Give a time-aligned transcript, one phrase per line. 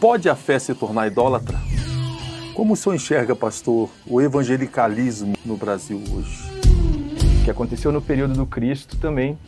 [0.00, 1.58] Pode a fé se tornar idólatra?
[2.54, 6.50] Como o senhor enxerga, pastor, o evangelicalismo no Brasil hoje?
[7.40, 9.38] O que aconteceu no período do Cristo também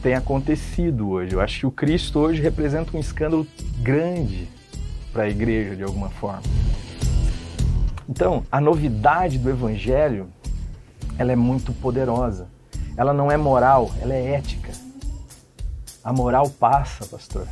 [0.00, 1.34] tem acontecido hoje.
[1.34, 3.44] Eu acho que o Cristo hoje representa um escândalo
[3.80, 4.48] grande
[5.12, 6.42] para a igreja, de alguma forma.
[8.08, 10.28] Então, a novidade do evangelho,
[11.18, 12.46] ela é muito poderosa.
[12.96, 14.70] Ela não é moral, ela é ética.
[16.04, 17.48] A moral passa, pastor.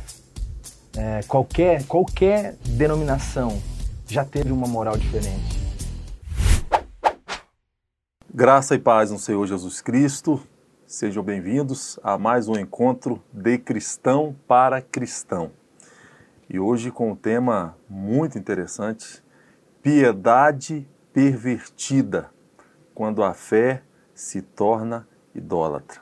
[0.97, 3.61] É, qualquer, qualquer denominação
[4.07, 5.59] já teve uma moral diferente.
[8.33, 10.41] Graça e paz no Senhor Jesus Cristo.
[10.87, 15.51] Sejam bem-vindos a mais um encontro de cristão para cristão.
[16.49, 19.21] E hoje com um tema muito interessante:
[19.81, 22.29] piedade pervertida,
[22.93, 23.81] quando a fé
[24.13, 25.99] se torna idólatra.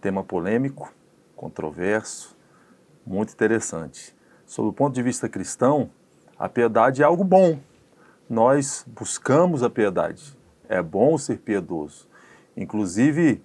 [0.00, 0.92] Tema polêmico,
[1.36, 2.37] controverso,
[3.08, 4.14] muito interessante.
[4.46, 5.90] Sob o ponto de vista cristão,
[6.38, 7.58] a piedade é algo bom.
[8.28, 10.36] Nós buscamos a piedade.
[10.68, 12.06] É bom ser piedoso.
[12.56, 13.42] Inclusive,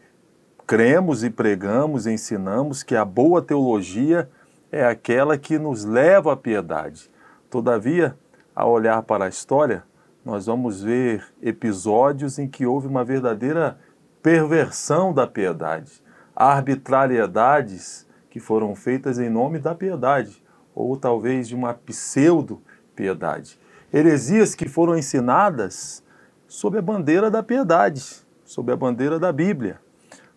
[0.67, 4.29] cremos e pregamos e ensinamos que a boa teologia
[4.71, 7.09] é aquela que nos leva à piedade.
[7.49, 8.17] Todavia,
[8.53, 9.83] ao olhar para a história,
[10.25, 13.77] nós vamos ver episódios em que houve uma verdadeira
[14.21, 15.91] perversão da piedade,
[16.35, 23.59] arbitrariedades que foram feitas em nome da piedade, ou talvez de uma pseudo-piedade.
[23.93, 26.03] Heresias que foram ensinadas
[26.47, 29.79] sob a bandeira da piedade, sob a bandeira da Bíblia.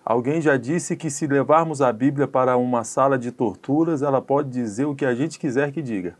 [0.04, 4.50] Alguém já disse que se levarmos a Bíblia para uma sala de torturas, ela pode
[4.50, 6.18] dizer o que a gente quiser que diga.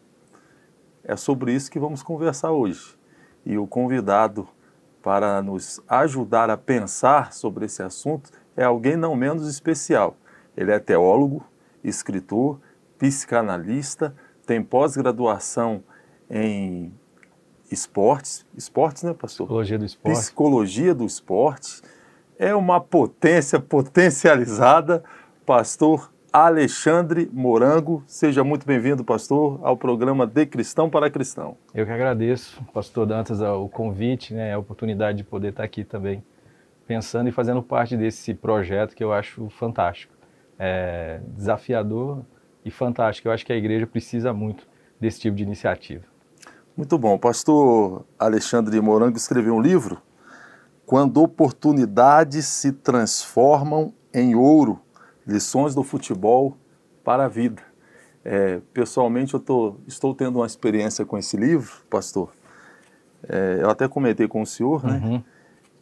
[1.05, 2.97] É sobre isso que vamos conversar hoje.
[3.45, 4.49] E o convidado
[5.03, 10.17] para nos ajudar a pensar sobre esse assunto é alguém não menos especial.
[10.57, 11.45] Ele é teólogo,
[11.89, 12.59] escritor,
[12.99, 15.83] psicanalista, tem pós-graduação
[16.31, 16.93] em
[17.71, 19.47] esportes, esportes, né, pastor?
[19.47, 20.19] Psicologia do esporte.
[20.19, 21.83] Psicologia do esporte.
[22.39, 25.03] É uma potência potencializada,
[25.45, 28.05] pastor Alexandre Morango.
[28.07, 31.57] Seja muito bem-vindo, pastor, ao programa De Cristão para Cristão.
[31.75, 36.23] Eu que agradeço, pastor Dantas, o convite, né, a oportunidade de poder estar aqui também,
[36.87, 40.16] pensando e fazendo parte desse projeto que eu acho fantástico
[40.59, 42.25] é, desafiador
[42.65, 43.29] e fantástico.
[43.29, 44.67] Eu acho que a igreja precisa muito
[45.01, 46.05] desse tipo de iniciativa.
[46.77, 47.15] Muito bom.
[47.15, 50.01] O pastor Alexandre Morango escreveu um livro,
[50.85, 54.81] Quando Oportunidades se Transformam em Ouro,
[55.27, 56.57] Lições do Futebol
[57.03, 57.63] para a Vida.
[58.25, 62.33] É, pessoalmente, eu tô, estou tendo uma experiência com esse livro, pastor.
[63.29, 65.01] É, eu até comentei com o senhor, né?
[65.03, 65.36] Uhum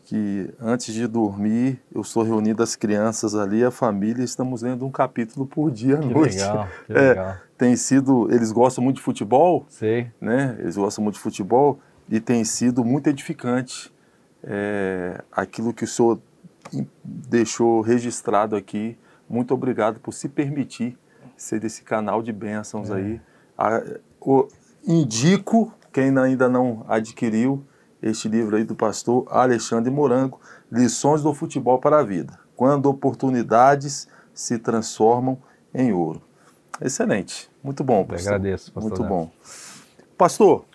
[0.05, 4.91] que antes de dormir eu sou reunido as crianças ali, a família, estamos lendo um
[4.91, 6.37] capítulo por dia à que noite.
[6.37, 7.37] Legal, que é, legal.
[7.57, 10.11] Tem sido, eles gostam muito de futebol, Sei.
[10.21, 10.57] né?
[10.59, 11.79] Eles gostam muito de futebol
[12.09, 13.93] e tem sido muito edificante
[14.43, 16.21] é, aquilo que o senhor
[17.03, 18.99] deixou registrado aqui.
[19.29, 20.99] Muito obrigado por se permitir
[21.37, 22.95] ser desse canal de bênçãos é.
[22.95, 23.21] aí.
[23.57, 23.83] A,
[24.21, 24.49] o,
[24.87, 27.65] indico quem ainda não adquiriu
[28.05, 30.39] este livro aí do pastor Alexandre Morango,
[30.71, 35.39] Lições do Futebol para a Vida, quando oportunidades se transformam
[35.75, 36.21] em ouro.
[36.83, 38.33] Excelente, muito bom, pastor.
[38.33, 38.91] Eu agradeço, pastor.
[38.91, 39.31] Muito bom.
[40.19, 40.67] Pastor,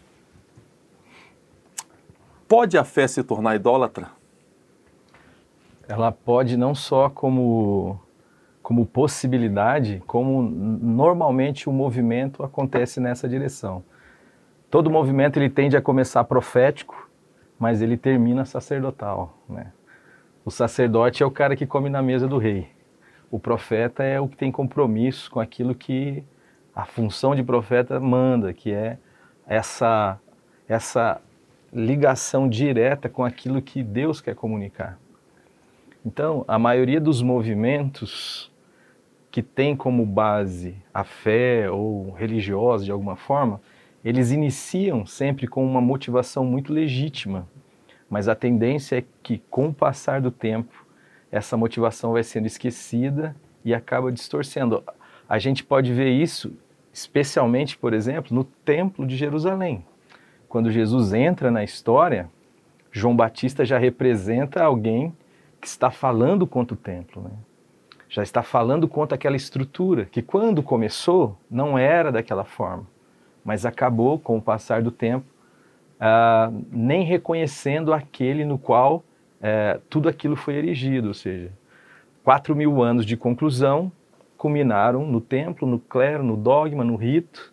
[2.47, 4.09] pode a fé se tornar idólatra?
[5.87, 7.99] Ela pode não só como
[8.61, 13.83] como possibilidade, como normalmente o movimento acontece nessa direção.
[14.69, 17.08] Todo movimento ele tende a começar profético
[17.59, 19.37] mas ele termina sacerdotal.
[19.47, 19.71] Né?
[20.45, 22.69] O sacerdote é o cara que come na mesa do rei.
[23.29, 26.23] O profeta é o que tem compromisso com aquilo que
[26.73, 28.97] a função de profeta manda, que é
[29.45, 30.17] essa,
[30.67, 31.21] essa
[31.71, 34.97] ligação direta com aquilo que Deus quer comunicar.
[36.05, 38.49] Então, a maioria dos movimentos
[39.29, 43.61] que tem como base a fé ou religiosa de alguma forma,
[44.09, 47.47] eles iniciam sempre com uma motivação muito legítima,
[48.09, 50.83] mas a tendência é que, com o passar do tempo,
[51.31, 54.83] essa motivação vai sendo esquecida e acaba distorcendo.
[55.29, 56.51] A gente pode ver isso,
[56.91, 59.85] especialmente, por exemplo, no Templo de Jerusalém.
[60.47, 62.27] Quando Jesus entra na história,
[62.91, 65.15] João Batista já representa alguém
[65.61, 67.31] que está falando contra o templo, né?
[68.09, 72.87] já está falando contra aquela estrutura que, quando começou, não era daquela forma
[73.49, 75.25] mas acabou, com o passar do tempo,
[75.99, 81.51] uh, nem reconhecendo aquele no qual uh, tudo aquilo foi erigido, ou seja,
[82.23, 83.91] quatro mil anos de conclusão
[84.37, 87.51] culminaram no templo, no clero, no dogma, no rito,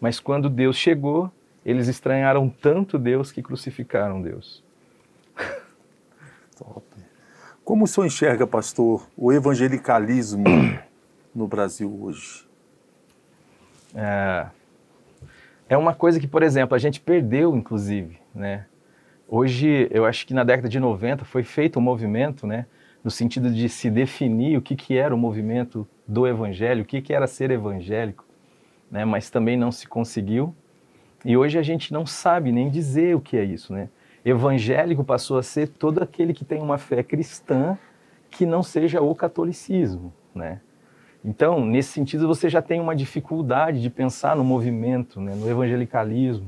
[0.00, 1.30] mas quando Deus chegou,
[1.66, 4.64] eles estranharam tanto Deus que crucificaram Deus.
[6.56, 6.82] Top.
[7.62, 10.44] Como o senhor enxerga, pastor, o evangelicalismo
[11.34, 12.46] no Brasil hoje?
[13.94, 14.46] É,
[15.68, 18.66] é uma coisa que, por exemplo, a gente perdeu, inclusive, né?
[19.28, 22.66] Hoje, eu acho que na década de 90 foi feito um movimento, né?
[23.02, 27.02] No sentido de se definir o que, que era o movimento do evangelho, o que,
[27.02, 28.24] que era ser evangélico,
[28.90, 29.04] né?
[29.04, 30.54] Mas também não se conseguiu.
[31.24, 33.88] E hoje a gente não sabe nem dizer o que é isso, né?
[34.24, 37.76] Evangélico passou a ser todo aquele que tem uma fé cristã
[38.30, 40.60] que não seja o catolicismo, né?
[41.26, 46.46] Então, nesse sentido, você já tem uma dificuldade de pensar no movimento, né, no evangelicalismo,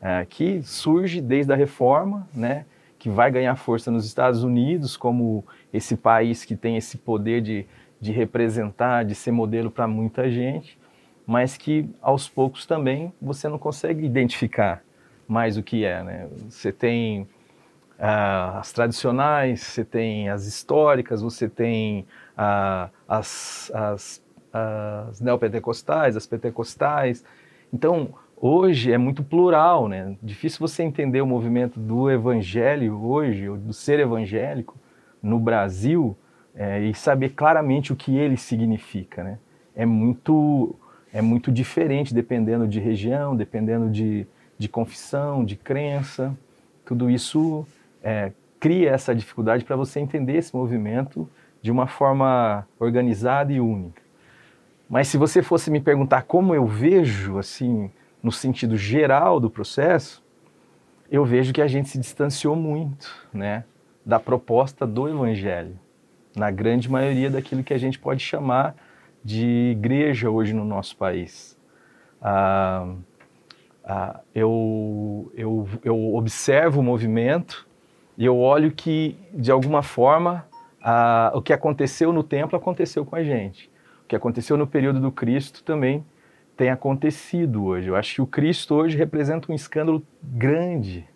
[0.00, 2.64] é, que surge desde a reforma, né,
[2.96, 7.66] que vai ganhar força nos Estados Unidos como esse país que tem esse poder de,
[8.00, 10.78] de representar, de ser modelo para muita gente,
[11.26, 14.84] mas que aos poucos também você não consegue identificar
[15.26, 16.04] mais o que é.
[16.04, 16.28] Né?
[16.48, 17.22] Você tem
[17.98, 22.06] uh, as tradicionais, você tem as históricas, você tem
[22.38, 24.22] uh, as, as,
[24.52, 27.24] as neopentecostais, as pentecostais.
[27.72, 30.16] Então, hoje é muito plural, né?
[30.22, 34.76] Difícil você entender o movimento do evangelho hoje, ou do ser evangélico
[35.22, 36.16] no Brasil,
[36.54, 39.38] é, e saber claramente o que ele significa, né?
[39.74, 40.76] É muito
[41.12, 44.26] é muito diferente dependendo de região, dependendo de,
[44.58, 46.36] de confissão, de crença.
[46.84, 47.64] Tudo isso
[48.02, 51.28] é, cria essa dificuldade para você entender esse movimento
[51.64, 54.02] de uma forma organizada e única.
[54.86, 57.90] Mas se você fosse me perguntar como eu vejo, assim,
[58.22, 60.22] no sentido geral do processo,
[61.10, 63.64] eu vejo que a gente se distanciou muito, né,
[64.04, 65.80] da proposta do evangelho,
[66.36, 68.76] na grande maioria daquilo que a gente pode chamar
[69.24, 71.56] de igreja hoje no nosso país.
[72.20, 72.94] Ah,
[73.82, 77.66] ah, eu, eu, eu observo o movimento
[78.18, 80.44] e eu olho que, de alguma forma,
[80.86, 83.70] ah, o que aconteceu no templo aconteceu com a gente.
[84.04, 86.04] O que aconteceu no período do Cristo também
[86.58, 87.88] tem acontecido hoje.
[87.88, 91.08] Eu acho que o Cristo hoje representa um escândalo grande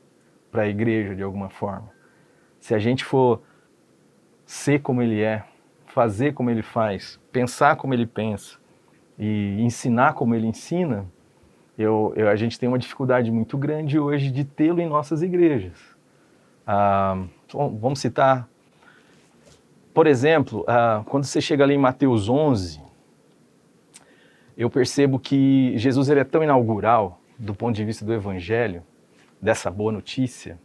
[0.51, 1.91] para a igreja, de alguma forma.
[2.59, 3.43] Se a gente for
[4.47, 5.45] ser como ele é,
[5.89, 8.59] fazer como ele faz, pensar como ele pensa
[9.19, 11.05] e ensinar como ele ensina,
[11.77, 15.79] eu, eu, a gente tem uma dificuldade muito grande hoje de tê-lo em nossas igrejas.
[16.67, 17.23] Ah,
[17.53, 18.49] vamos citar,
[19.99, 22.81] por exemplo, ah, quando você chega ali em Mateus 11,
[24.57, 28.85] eu percebo que Jesus ele é tão inaugural do ponto de vista do Evangelho,
[29.43, 30.57] dessa boa notícia,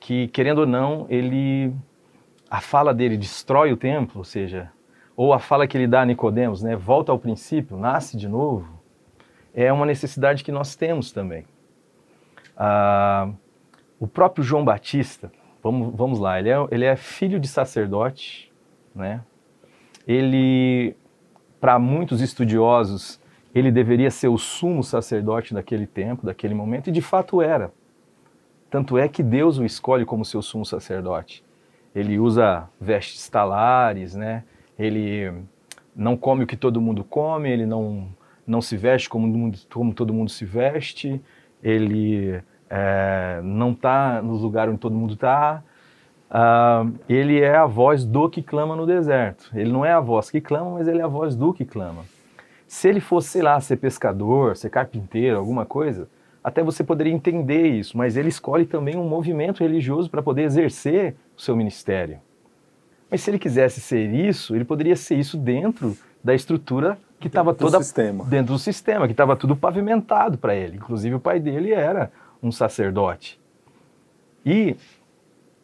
[0.00, 1.74] que querendo ou não, ele
[2.48, 4.72] a fala dele destrói o templo, ou seja,
[5.14, 8.80] ou a fala que ele dá a Nicodemos, né, volta ao princípio, nasce de novo,
[9.52, 11.44] é uma necessidade que nós temos também.
[12.56, 13.28] Ah,
[14.00, 15.30] o próprio João Batista,
[15.70, 18.52] vamos, vamos lá, ele é, ele é filho de sacerdote,
[18.94, 19.22] né?
[20.06, 20.94] Ele,
[21.60, 23.20] para muitos estudiosos,
[23.54, 27.70] ele deveria ser o sumo sacerdote daquele tempo, daquele momento, e de fato era.
[28.70, 31.44] Tanto é que Deus o escolhe como seu sumo sacerdote
[31.94, 34.44] ele usa vestes talares, né?
[34.78, 35.32] Ele
[35.94, 38.08] não come o que todo mundo come, ele não,
[38.46, 41.20] não se veste como, como todo mundo se veste,
[41.62, 45.62] ele é, não está no lugar onde todo mundo está.
[46.30, 49.50] Uh, ele é a voz do que clama no deserto.
[49.54, 52.04] Ele não é a voz que clama, mas ele é a voz do que clama.
[52.66, 56.06] Se ele fosse, sei lá, ser pescador, ser carpinteiro, alguma coisa,
[56.44, 61.16] até você poderia entender isso, mas ele escolhe também um movimento religioso para poder exercer
[61.36, 62.18] o seu ministério.
[63.10, 67.54] Mas se ele quisesse ser isso, ele poderia ser isso dentro da estrutura que estava
[67.54, 67.78] toda
[68.28, 70.76] dentro do sistema, que estava tudo pavimentado para ele.
[70.76, 73.40] Inclusive o pai dele era um sacerdote.
[74.44, 74.76] E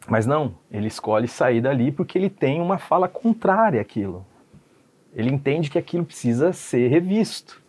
[0.07, 4.25] mas não, ele escolhe sair dali porque ele tem uma fala contrária àquilo.
[5.15, 7.61] Ele entende que aquilo precisa ser revisto.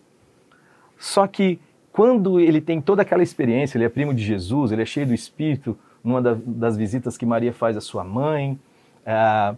[0.98, 1.58] Só que
[1.92, 5.14] quando ele tem toda aquela experiência, ele é primo de Jesus, ele é cheio do
[5.14, 8.58] Espírito, numa das visitas que Maria faz à sua mãe,
[9.04, 9.54] é,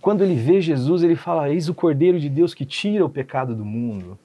[0.00, 3.54] quando ele vê Jesus, ele fala: Eis o Cordeiro de Deus que tira o pecado
[3.54, 4.18] do mundo.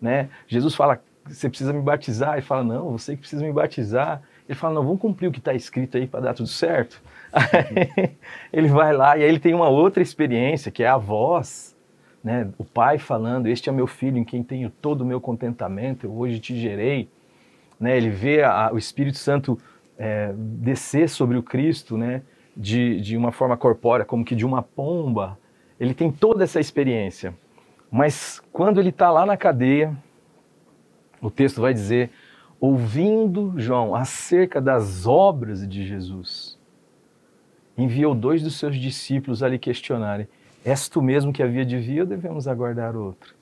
[0.00, 0.28] Né?
[0.46, 2.34] Jesus fala: Você precisa me batizar.
[2.34, 4.22] Ele fala: Não, você que precisa me batizar.
[4.48, 7.00] Ele fala: Não, vamos cumprir o que está escrito aí para dar tudo certo.
[7.32, 8.16] Aí,
[8.52, 11.70] ele vai lá e aí ele tem uma outra experiência, que é a voz
[12.22, 12.48] né?
[12.58, 16.12] O pai falando: Este é meu filho em quem tenho todo o meu contentamento, eu
[16.12, 17.08] hoje te gerei.
[17.78, 17.96] Né?
[17.96, 19.58] Ele vê a, o Espírito Santo
[19.98, 22.22] é, descer sobre o Cristo né?
[22.56, 25.38] de, de uma forma corpórea, como que de uma pomba.
[25.78, 27.34] Ele tem toda essa experiência.
[27.90, 29.96] Mas quando ele está lá na cadeia,
[31.20, 32.10] o texto vai dizer:
[32.60, 36.58] ouvindo João acerca das obras de Jesus,
[37.76, 40.28] enviou dois dos seus discípulos a lhe questionarem:
[40.64, 43.34] És tu mesmo que havia de vir ou devemos aguardar outro?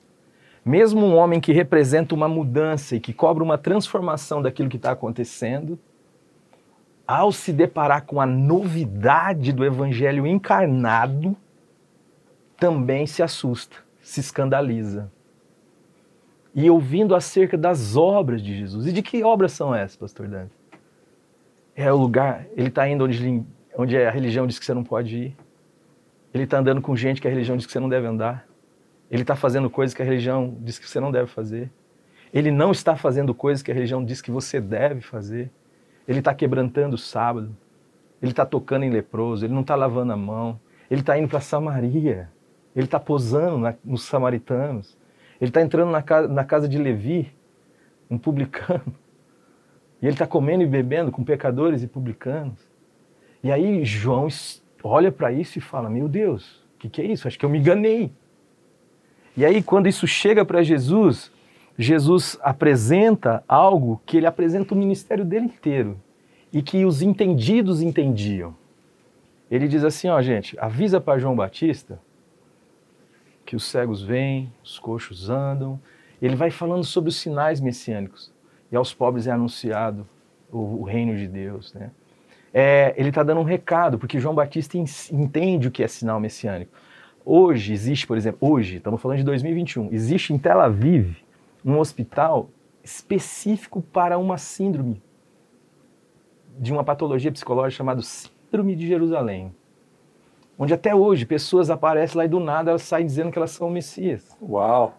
[0.63, 4.91] Mesmo um homem que representa uma mudança e que cobra uma transformação daquilo que está
[4.91, 5.79] acontecendo,
[7.07, 11.35] ao se deparar com a novidade do evangelho encarnado,
[12.57, 15.11] também se assusta, se escandaliza.
[16.53, 18.87] E ouvindo acerca das obras de Jesus.
[18.87, 20.51] E de que obras são essas, pastor Dante?
[21.75, 23.43] É o lugar, ele está indo onde,
[23.77, 25.37] onde a religião diz que você não pode ir.
[26.33, 28.47] Ele está andando com gente que a religião diz que você não deve andar.
[29.09, 31.71] Ele está fazendo coisas que a religião diz que você não deve fazer.
[32.31, 35.49] Ele não está fazendo coisas que a religião diz que você deve fazer.
[36.07, 37.55] Ele está quebrantando o sábado.
[38.21, 39.45] Ele está tocando em leproso.
[39.45, 40.59] Ele não está lavando a mão.
[40.91, 42.29] Ele está indo para Samaria.
[42.75, 44.95] Ele está posando na, nos samaritanos.
[45.39, 47.33] Ele está entrando na casa, na casa de Levi,
[48.09, 48.93] um publicano.
[50.01, 52.57] E ele está comendo e bebendo com pecadores e publicanos.
[53.43, 54.29] E aí João
[54.81, 57.27] olha para isso e fala: Meu Deus, o que, que é isso?
[57.27, 58.09] Acho que eu me enganei.
[59.35, 61.29] E aí, quando isso chega para Jesus,
[61.77, 65.99] Jesus apresenta algo que ele apresenta o ministério dele inteiro
[66.51, 68.53] e que os entendidos entendiam.
[69.49, 71.99] Ele diz assim, ó, gente, avisa para João Batista
[73.49, 75.79] que os cegos vêm, os coxos andam.
[76.21, 78.31] Ele vai falando sobre os sinais messiânicos
[78.71, 80.07] e aos pobres é anunciado
[80.51, 81.89] o, o reino de Deus, né?
[82.53, 86.71] É, ele está dando um recado, porque João Batista entende o que é sinal messiânico.
[87.25, 91.17] Hoje existe, por exemplo, hoje, estamos falando de 2021, existe em Tel Aviv
[91.65, 92.51] um hospital
[92.83, 95.01] específico para uma síndrome
[96.59, 99.51] de uma patologia psicológica chamada Síndrome de Jerusalém.
[100.61, 103.69] Onde até hoje pessoas aparecem lá e do nada elas saem dizendo que elas são
[103.69, 104.35] o Messias.
[104.41, 104.93] Uau!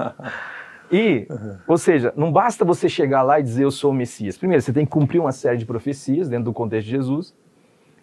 [0.90, 1.28] e,
[1.68, 4.38] ou seja, não basta você chegar lá e dizer eu sou o Messias.
[4.38, 7.34] Primeiro, você tem que cumprir uma série de profecias dentro do contexto de Jesus.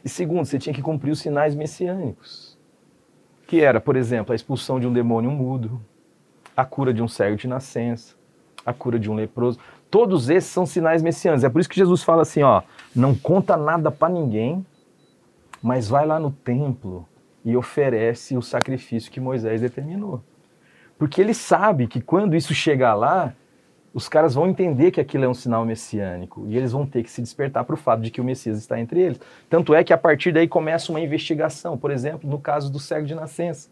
[0.05, 2.55] E segundo, você tinha que cumprir os sinais messiânicos.
[3.47, 5.81] Que era, por exemplo, a expulsão de um demônio mudo,
[6.55, 8.13] a cura de um cego de nascença,
[8.63, 9.57] a cura de um leproso.
[9.89, 11.43] Todos esses são sinais messiânicos.
[11.43, 12.61] É por isso que Jesus fala assim, ó,
[12.95, 14.63] não conta nada para ninguém,
[15.61, 17.07] mas vai lá no templo
[17.43, 20.21] e oferece o sacrifício que Moisés determinou.
[20.97, 23.33] Porque ele sabe que quando isso chegar lá,
[23.93, 27.09] os caras vão entender que aquilo é um sinal messiânico e eles vão ter que
[27.09, 29.19] se despertar para o fato de que o Messias está entre eles.
[29.49, 33.05] Tanto é que a partir daí começa uma investigação, por exemplo, no caso do cego
[33.05, 33.69] de nascença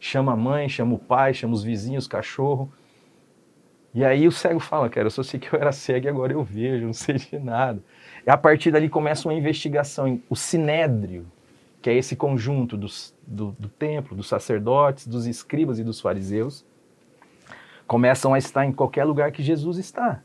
[0.00, 2.70] chama a mãe, chama o pai, chama os vizinhos, cachorro.
[3.94, 6.32] E aí o cego fala, cara, eu só sei que eu era cego e agora
[6.32, 7.82] eu vejo, não sei de nada.
[8.26, 11.26] E a partir dali começa uma investigação, o sinédrio,
[11.80, 16.64] que é esse conjunto dos, do, do templo, dos sacerdotes, dos escribas e dos fariseus,
[17.86, 20.20] começam a estar em qualquer lugar que Jesus está.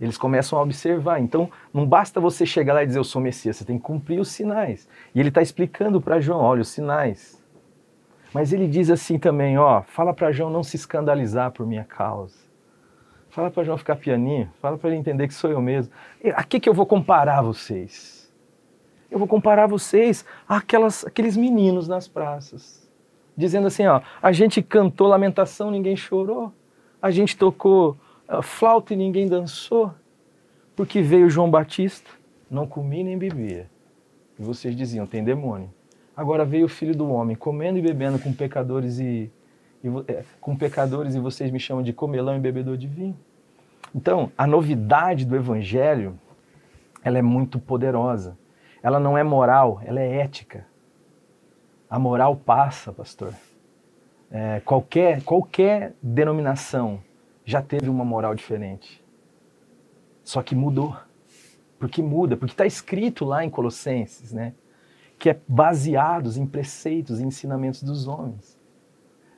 [0.00, 1.20] Eles começam a observar.
[1.20, 4.18] Então, não basta você chegar lá e dizer eu sou Messias, você tem que cumprir
[4.18, 4.88] os sinais.
[5.14, 7.39] E ele está explicando para João: olha, os sinais
[8.32, 12.38] mas ele diz assim também, ó, fala para João não se escandalizar por minha causa.
[13.30, 15.92] Fala para João ficar pianinho, fala para ele entender que sou eu mesmo.
[16.34, 18.32] A que, que eu vou comparar vocês?
[19.10, 22.88] Eu vou comparar vocês àquelas, àqueles meninos nas praças.
[23.36, 26.52] Dizendo assim, ó, a gente cantou lamentação, ninguém chorou.
[27.00, 27.96] A gente tocou
[28.28, 29.92] uh, flauta e ninguém dançou.
[30.76, 32.10] Porque veio João Batista,
[32.50, 33.68] não comia nem bebia.
[34.38, 35.70] E vocês diziam, tem demônio.
[36.16, 39.30] Agora veio o Filho do Homem, comendo e bebendo com pecadores e,
[39.82, 43.16] e é, com pecadores e vocês me chamam de comelão e bebedor de vinho.
[43.94, 46.18] Então, a novidade do Evangelho,
[47.02, 48.36] ela é muito poderosa.
[48.82, 50.66] Ela não é moral, ela é ética.
[51.88, 53.34] A moral passa, pastor.
[54.30, 57.00] É, qualquer, qualquer denominação
[57.44, 59.04] já teve uma moral diferente.
[60.22, 60.96] Só que mudou.
[61.78, 64.52] Porque muda, porque está escrito lá em Colossenses, né?
[65.20, 68.58] Que é baseados em preceitos e ensinamentos dos homens.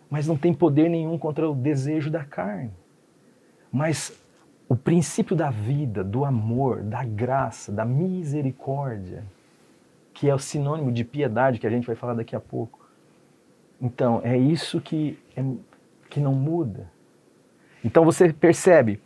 [0.08, 2.70] Mas não tem poder nenhum contra o desejo da carne.
[3.70, 4.16] Mas
[4.68, 9.24] o princípio da vida, do amor, da graça, da misericórdia,
[10.14, 12.78] que é o sinônimo de piedade que a gente vai falar daqui a pouco.
[13.80, 15.44] Então, é isso que, é,
[16.08, 16.88] que não muda.
[17.84, 19.00] Então você percebe,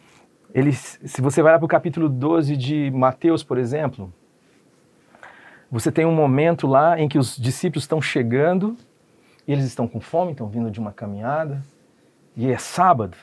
[0.53, 4.13] ele, se você vai lá para o capítulo 12 de Mateus, por exemplo,
[5.71, 8.77] você tem um momento lá em que os discípulos estão chegando,
[9.47, 11.63] e eles estão com fome, estão vindo de uma caminhada,
[12.37, 13.17] e é sábado.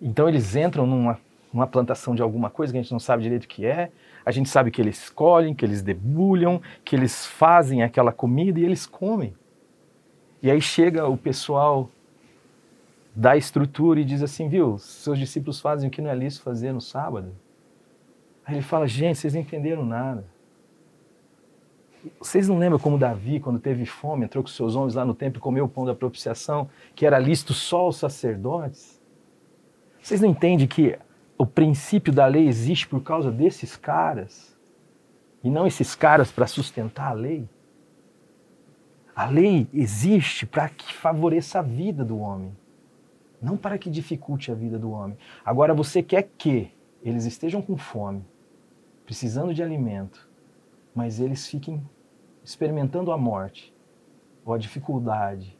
[0.00, 1.18] Então eles entram numa,
[1.52, 3.90] numa plantação de alguma coisa que a gente não sabe direito o que é.
[4.24, 8.64] A gente sabe que eles colhem, que eles debulham, que eles fazem aquela comida e
[8.64, 9.34] eles comem.
[10.42, 11.88] E aí chega o pessoal
[13.14, 16.72] dá estrutura e diz assim, viu, seus discípulos fazem o que não é lícito fazer
[16.72, 17.32] no sábado.
[18.44, 20.24] Aí ele fala, gente, vocês não entenderam nada.
[22.18, 25.38] Vocês não lembram como Davi, quando teve fome, entrou com seus homens lá no templo
[25.38, 29.00] e comeu o pão da propiciação, que era lícito só aos sacerdotes?
[30.02, 30.98] Vocês não entendem que
[31.38, 34.56] o princípio da lei existe por causa desses caras?
[35.44, 37.48] E não esses caras para sustentar a lei?
[39.14, 42.56] A lei existe para que favoreça a vida do homem,
[43.40, 45.16] não para que dificulte a vida do homem.
[45.44, 48.24] Agora você quer que eles estejam com fome,
[49.04, 50.31] precisando de alimento,
[50.94, 51.82] mas eles fiquem
[52.44, 53.72] experimentando a morte
[54.44, 55.56] ou a dificuldade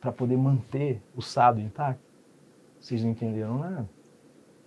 [0.00, 2.02] para poder manter o sábado intacto?
[2.80, 3.88] Vocês não entenderam nada.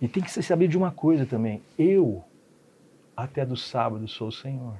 [0.00, 1.62] E tem que se saber de uma coisa também.
[1.78, 2.22] Eu,
[3.16, 4.76] até do sábado, sou o Senhor.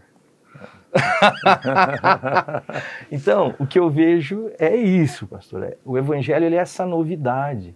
[3.10, 5.64] então, o que eu vejo é isso, pastor.
[5.64, 7.74] É, o evangelho ele é essa novidade.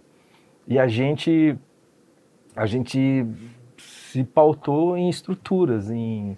[0.67, 1.57] E a gente
[2.55, 3.25] a gente
[3.77, 6.37] se pautou em estruturas, em,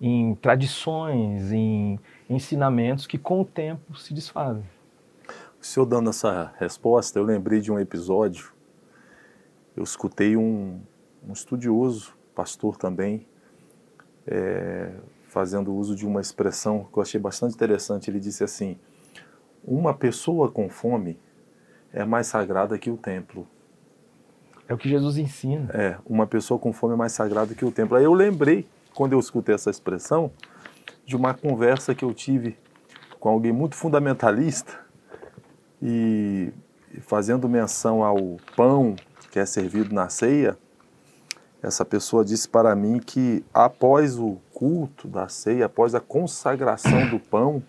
[0.00, 4.64] em tradições, em ensinamentos que com o tempo se desfazem.
[5.60, 8.52] O senhor dando essa resposta, eu lembrei de um episódio.
[9.76, 10.80] Eu escutei um,
[11.26, 13.26] um estudioso, pastor também,
[14.26, 14.90] é,
[15.28, 18.10] fazendo uso de uma expressão que eu achei bastante interessante.
[18.10, 18.78] Ele disse assim:
[19.62, 21.18] Uma pessoa com fome
[21.92, 23.46] é mais sagrada que o templo.
[24.66, 25.68] É o que Jesus ensina.
[25.74, 27.96] É, uma pessoa com fome é mais sagrada que o templo.
[27.96, 30.30] Aí eu lembrei, quando eu escutei essa expressão,
[31.04, 32.56] de uma conversa que eu tive
[33.18, 34.78] com alguém muito fundamentalista
[35.82, 36.52] e
[37.02, 38.94] fazendo menção ao pão
[39.30, 40.56] que é servido na ceia
[41.62, 47.20] essa pessoa disse para mim que após o culto da ceia, após a consagração do
[47.20, 47.62] pão,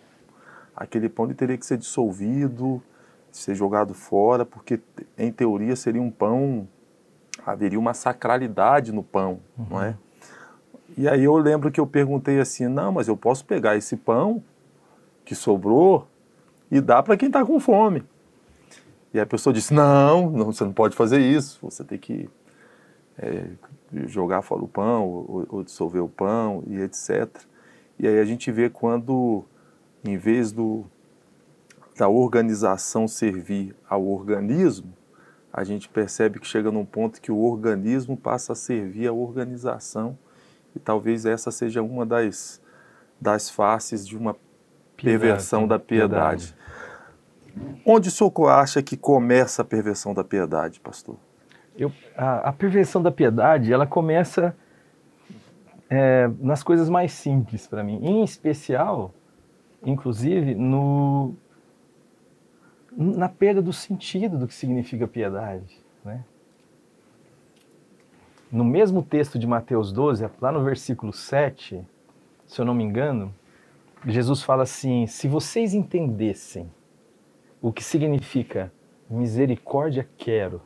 [0.75, 2.82] aquele pão teria que ser dissolvido,
[3.32, 4.80] ser jogado fora, porque
[5.18, 6.68] em teoria seria um pão,
[7.46, 9.66] haveria uma sacralidade no pão, uhum.
[9.70, 9.98] não é?
[10.98, 14.44] E aí eu lembro que eu perguntei assim, não, mas eu posso pegar esse pão
[15.24, 16.08] que sobrou
[16.70, 18.04] e dar para quem está com fome.
[19.14, 22.30] E a pessoa disse, não, não, você não pode fazer isso, você tem que
[23.18, 23.46] é,
[24.08, 27.27] jogar fora o pão, ou, ou, dissolver o pão e etc.
[28.00, 29.44] E aí a gente vê quando,
[30.04, 30.86] em vez do,
[31.98, 34.94] da organização servir ao organismo,
[35.51, 40.18] a gente percebe que chega num ponto que o organismo passa a servir a organização
[40.75, 42.62] e talvez essa seja uma das,
[43.20, 44.36] das faces de uma
[44.96, 46.53] piedade, perversão da piedade.
[46.53, 47.81] piedade.
[47.86, 51.18] Onde o senhor acha que começa a perversão da piedade, pastor?
[51.75, 54.55] eu, a, a, perversão da piedade, ela começa
[55.90, 58.00] é, nas coisas mais simples para mim.
[58.03, 59.14] Em especial,
[59.84, 61.36] inclusive, no,
[62.96, 65.79] na perda do sentido do que significa piedade.
[66.03, 66.24] Né?
[68.51, 71.85] No mesmo texto de Mateus 12, lá no versículo 7,
[72.46, 73.33] se eu não me engano,
[74.05, 76.70] Jesus fala assim: se vocês entendessem
[77.61, 78.72] o que significa
[79.09, 80.61] misericórdia quero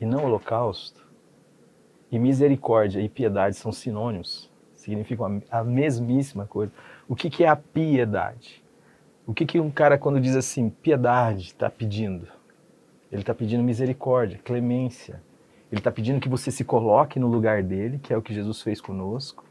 [0.00, 1.02] e não holocausto.
[2.10, 6.72] E misericórdia e piedade são sinônimos, significam a mesmíssima coisa.
[7.08, 8.62] O que, que é a piedade?
[9.26, 12.26] O que, que um cara, quando diz assim, piedade, está pedindo?
[13.10, 15.22] Ele está pedindo misericórdia, clemência.
[15.72, 18.60] Ele está pedindo que você se coloque no lugar dele, que é o que Jesus
[18.60, 19.42] fez conosco,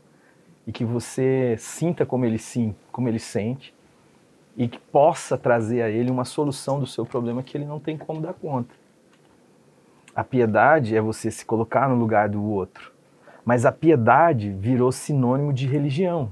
[0.68, 3.74] e que você sinta como ele sim, como ele sente,
[4.56, 7.98] e que possa trazer a ele uma solução do seu problema que ele não tem
[7.98, 8.72] como dar conta.
[10.16, 12.92] A piedade é você se colocar no lugar do outro.
[13.44, 16.32] Mas a piedade virou sinônimo de religião.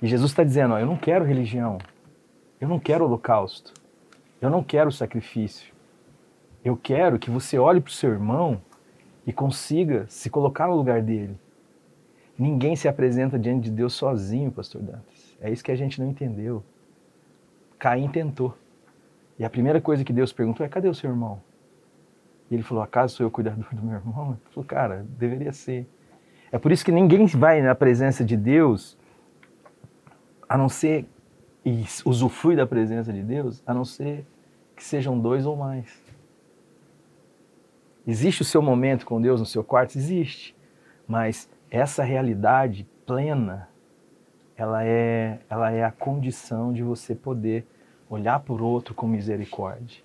[0.00, 1.76] E Jesus está dizendo: ó, eu não quero religião,
[2.58, 3.74] eu não quero holocausto,
[4.40, 5.70] eu não quero sacrifício.
[6.64, 8.62] Eu quero que você olhe para o seu irmão
[9.30, 11.38] e consiga se colocar no lugar dele.
[12.36, 15.38] Ninguém se apresenta diante de Deus sozinho, Pastor Dantas.
[15.40, 16.64] É isso que a gente não entendeu.
[17.78, 18.58] Caim tentou.
[19.38, 21.40] E a primeira coisa que Deus perguntou é: cadê o seu irmão?
[22.50, 24.30] E ele falou: acaso sou eu cuidador do meu irmão?
[24.32, 25.88] Ele falou: cara, deveria ser.
[26.50, 28.98] É por isso que ninguém vai na presença de Deus
[30.48, 31.06] a não ser
[31.64, 34.26] e usufrui da presença de Deus, a não ser
[34.74, 36.02] que sejam dois ou mais.
[38.10, 39.96] Existe o seu momento com Deus no seu quarto?
[39.96, 40.56] Existe.
[41.06, 43.68] Mas essa realidade plena,
[44.56, 47.66] ela é, ela é a condição de você poder
[48.08, 50.02] olhar por outro com misericórdia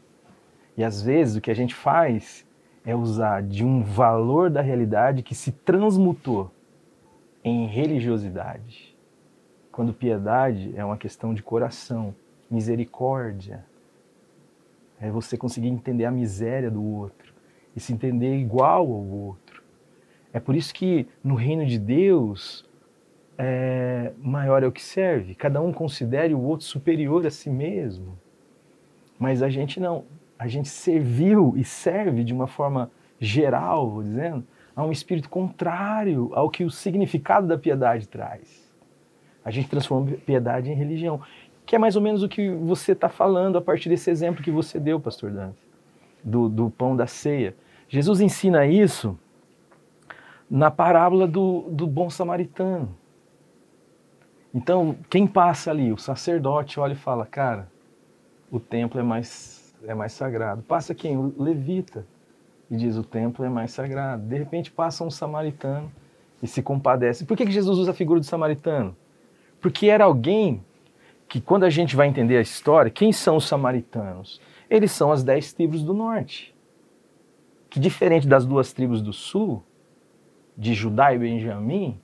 [0.77, 2.45] e às vezes o que a gente faz
[2.85, 6.51] é usar de um valor da realidade que se transmutou
[7.43, 8.95] em religiosidade.
[9.71, 12.13] Quando piedade é uma questão de coração,
[12.49, 13.65] misericórdia.
[14.99, 17.24] É você conseguir entender a miséria do outro
[17.75, 19.63] e se entender igual ao outro.
[20.31, 22.65] É por isso que no reino de Deus,
[23.37, 25.35] é, maior é o que serve.
[25.35, 28.17] Cada um considere o outro superior a si mesmo.
[29.19, 30.05] Mas a gente não.
[30.37, 36.29] A gente serviu e serve de uma forma geral, vou dizendo, a um espírito contrário
[36.33, 38.69] ao que o significado da piedade traz.
[39.43, 41.21] A gente transforma piedade em religião,
[41.65, 44.51] que é mais ou menos o que você está falando a partir desse exemplo que
[44.51, 45.57] você deu, pastor Dante,
[46.21, 47.55] do, do pão da ceia.
[47.87, 49.17] Jesus ensina isso
[50.49, 52.95] na parábola do, do bom samaritano.
[54.53, 57.67] Então, quem passa ali, o sacerdote olha e fala, cara,
[58.49, 60.61] o templo é mais, é mais sagrado.
[60.61, 61.17] Passa quem?
[61.17, 62.05] O levita.
[62.71, 64.23] E diz, o templo é mais sagrado.
[64.25, 65.91] De repente passa um samaritano
[66.41, 67.25] e se compadece.
[67.25, 68.95] Por que, que Jesus usa a figura do samaritano?
[69.59, 70.63] Porque era alguém
[71.27, 74.39] que, quando a gente vai entender a história, quem são os samaritanos?
[74.69, 76.54] Eles são as dez tribos do norte.
[77.75, 79.61] Que diferente das duas tribos do sul,
[80.57, 81.99] de Judá e Benjamim,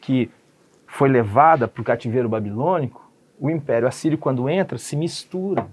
[0.00, 0.30] que
[0.86, 5.68] foi levada para o cativeiro babilônico, o Império Assírio, quando entra, se mistura.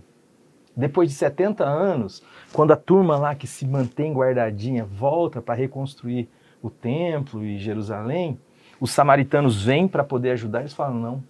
[0.75, 6.27] Depois de 70 anos, quando a turma lá que se mantém guardadinha volta para reconstruir
[6.61, 8.37] o templo e Jerusalém,
[8.81, 11.23] os samaritanos vêm para poder ajudar, eles falam: não.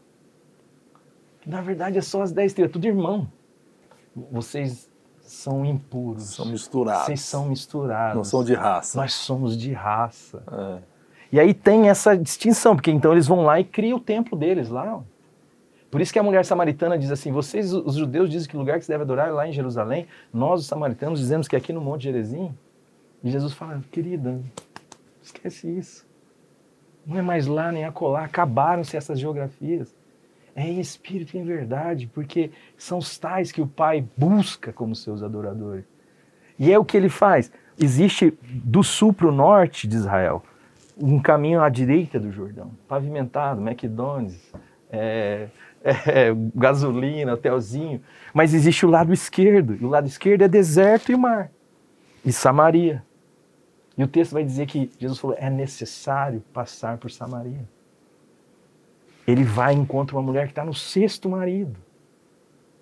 [1.45, 3.31] Na verdade, é só as dez tribos, é tudo irmão.
[4.31, 4.90] Vocês
[5.31, 6.35] são impuros.
[6.35, 7.05] São misturados.
[7.05, 8.15] Vocês são misturados.
[8.17, 8.99] Não são de raça.
[8.99, 10.43] Nós somos de raça.
[10.51, 10.79] É.
[11.31, 14.67] E aí tem essa distinção, porque então eles vão lá e criam o templo deles
[14.67, 15.01] lá.
[15.89, 18.77] Por isso que a mulher samaritana diz assim: vocês, os judeus, dizem que o lugar
[18.77, 21.71] que se deve adorar é lá em Jerusalém, nós, os samaritanos, dizemos que é aqui
[21.71, 22.53] no Monte Jerezim.
[23.23, 24.37] E Jesus fala: querida,
[25.23, 26.05] esquece isso.
[27.05, 29.95] Não é mais lá nem acolá, acabaram-se essas geografias.
[30.55, 34.95] É em espírito e em verdade, porque são os tais que o Pai busca como
[34.95, 35.85] seus adoradores.
[36.59, 37.51] E é o que ele faz.
[37.79, 40.43] Existe do sul para o norte de Israel
[41.01, 44.53] um caminho à direita do Jordão, pavimentado, McDonald's,
[44.91, 45.47] é,
[45.83, 48.01] é, gasolina, hotelzinho.
[48.33, 51.51] Mas existe o lado esquerdo, e o lado esquerdo é deserto e mar,
[52.23, 53.03] e Samaria.
[53.97, 57.67] E o texto vai dizer que Jesus falou: é necessário passar por Samaria.
[59.31, 61.79] Ele vai e encontra uma mulher que está no sexto marido,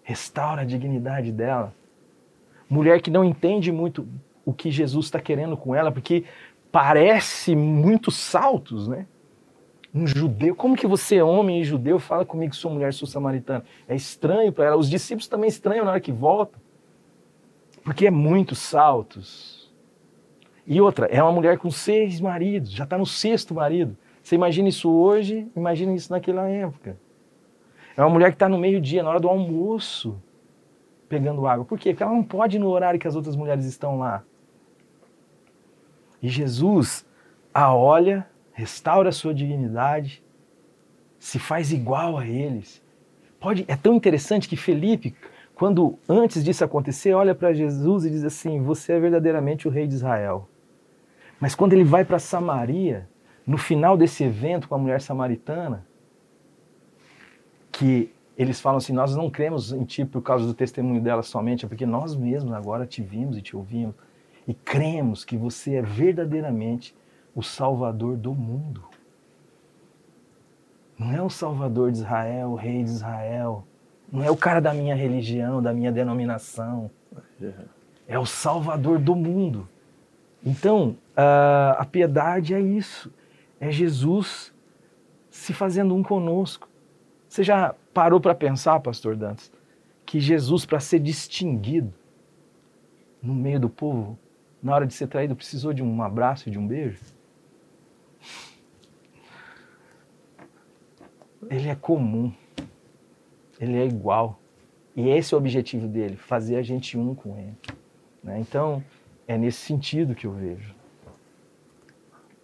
[0.04, 1.74] restaura a dignidade dela.
[2.70, 4.08] Mulher que não entende muito
[4.46, 6.24] o que Jesus está querendo com ela, porque
[6.72, 9.06] parece muitos saltos, né?
[9.94, 13.08] Um judeu, como que você, é homem e judeu, fala comigo que sou mulher, sou
[13.08, 13.66] samaritana?
[13.88, 14.78] É estranho para ela.
[14.78, 16.62] Os discípulos também estranham na hora que voltam,
[17.84, 19.72] porque é muitos saltos.
[20.66, 23.98] E outra, é uma mulher com seis maridos, já está no sexto marido.
[24.30, 26.96] Você imagina isso hoje, imagina isso naquela época.
[27.98, 30.22] É uma mulher que está no meio-dia, na hora do almoço,
[31.10, 31.66] pegando água.
[31.66, 31.94] Por quê?
[31.94, 34.24] Porque ela não pode ir no horário que as outras mulheres estão lá.
[36.22, 37.04] E Jesus
[37.52, 40.24] a olha, restaura a sua dignidade,
[41.18, 42.84] se faz igual a eles.
[43.40, 45.16] Pode, é tão interessante que Felipe,
[45.56, 49.88] quando antes disso acontecer, olha para Jesus e diz assim: Você é verdadeiramente o rei
[49.88, 50.48] de Israel.
[51.40, 53.10] Mas quando ele vai para Samaria,
[53.50, 55.84] no final desse evento com a mulher samaritana,
[57.72, 61.66] que eles falam assim: Nós não cremos em ti por causa do testemunho dela somente,
[61.66, 63.96] é porque nós mesmos agora te vimos e te ouvimos
[64.48, 66.96] e cremos que você é verdadeiramente
[67.34, 68.84] o Salvador do mundo.
[70.96, 73.64] Não é o Salvador de Israel, o Rei de Israel.
[74.12, 76.92] Não é o cara da minha religião, da minha denominação.
[78.08, 79.68] É o Salvador do mundo.
[80.46, 83.12] Então, a piedade é isso.
[83.60, 84.54] É Jesus
[85.30, 86.68] se fazendo um conosco.
[87.28, 89.52] Você já parou para pensar, pastor Dantas,
[90.06, 91.94] que Jesus, para ser distinguido
[93.22, 94.18] no meio do povo,
[94.62, 97.00] na hora de ser traído, precisou de um abraço e de um beijo?
[101.50, 102.34] Ele é comum.
[103.60, 104.40] Ele é igual.
[104.96, 107.56] E esse é o objetivo dele, fazer a gente um com ele.
[108.24, 108.40] Né?
[108.40, 108.84] Então,
[109.28, 110.76] é nesse sentido que eu vejo.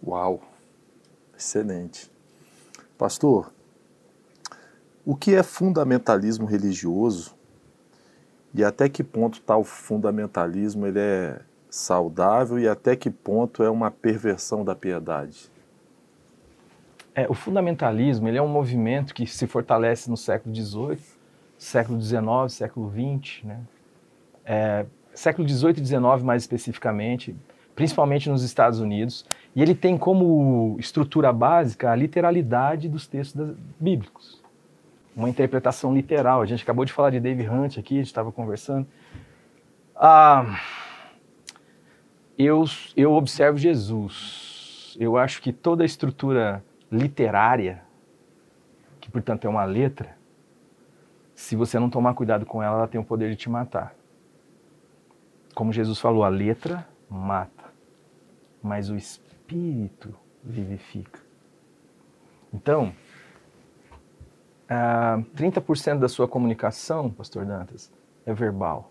[0.02, 0.40] Uau!
[1.36, 2.10] Excelente.
[2.96, 3.52] Pastor,
[5.04, 7.34] o que é fundamentalismo religioso
[8.54, 13.90] e até que ponto tal fundamentalismo ele é saudável e até que ponto é uma
[13.90, 15.50] perversão da piedade?
[17.14, 20.98] É, o fundamentalismo ele é um movimento que se fortalece no século XVIII,
[21.58, 22.20] século XIX,
[22.50, 23.60] século XX, né?
[24.44, 27.34] É, século XVIII e XIX mais especificamente,
[27.74, 29.24] principalmente nos Estados Unidos,
[29.56, 34.44] e ele tem como estrutura básica a literalidade dos textos bíblicos,
[35.16, 36.42] uma interpretação literal.
[36.42, 38.86] A gente acabou de falar de Dave Hunt aqui, a gente estava conversando
[39.94, 40.60] Ah,
[42.36, 44.94] eu, eu observo Jesus.
[45.00, 47.82] Eu acho que toda a estrutura literária,
[49.00, 50.18] que portanto é uma letra,
[51.34, 53.94] se você não tomar cuidado com ela, ela tem o poder de te matar.
[55.54, 57.64] Como Jesus falou, a letra mata,
[58.62, 59.25] mas o espírito
[60.42, 61.20] vivifica.
[62.52, 62.94] Então,
[64.70, 67.92] uh, 30% da sua comunicação, pastor Dantas,
[68.24, 68.90] é verbal.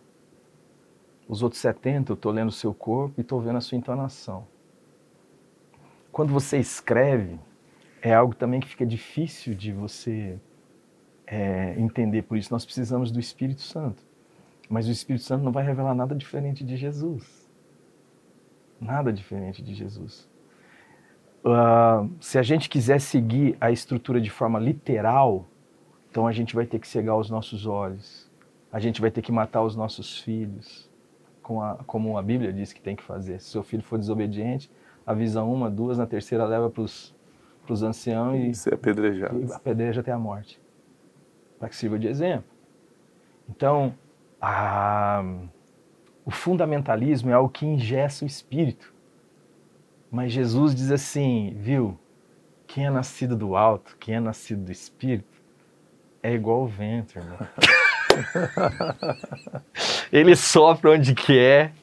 [1.27, 4.47] Os outros 70% eu estou lendo o seu corpo e estou vendo a sua entonação.
[6.11, 7.39] Quando você escreve,
[8.01, 10.39] é algo também que fica difícil de você
[11.25, 12.21] é, entender.
[12.21, 14.03] Por isso, nós precisamos do Espírito Santo.
[14.69, 17.49] Mas o Espírito Santo não vai revelar nada diferente de Jesus.
[18.79, 20.29] Nada diferente de Jesus.
[21.45, 25.45] Uh, se a gente quiser seguir a estrutura de forma literal,
[26.09, 28.31] então a gente vai ter que cegar os nossos olhos,
[28.71, 30.89] a gente vai ter que matar os nossos filhos,
[31.43, 33.39] como a, como a Bíblia diz que tem que fazer.
[33.39, 34.71] Se seu filho for desobediente,
[35.05, 39.39] avisa uma, duas, na terceira leva para os anciãos e, Ser apedrejado.
[39.39, 40.59] e apedreja até a morte,
[41.59, 42.49] para que sirva de exemplo.
[43.47, 43.93] Então,
[44.41, 45.23] a,
[46.25, 48.94] o fundamentalismo é algo que ingessa o espírito.
[50.15, 51.99] Mas Jesus diz assim, viu?
[52.65, 55.41] Quem é nascido do alto, quem é nascido do espírito,
[56.23, 57.37] é igual o vento, irmão.
[60.09, 61.73] ele sopra onde quer,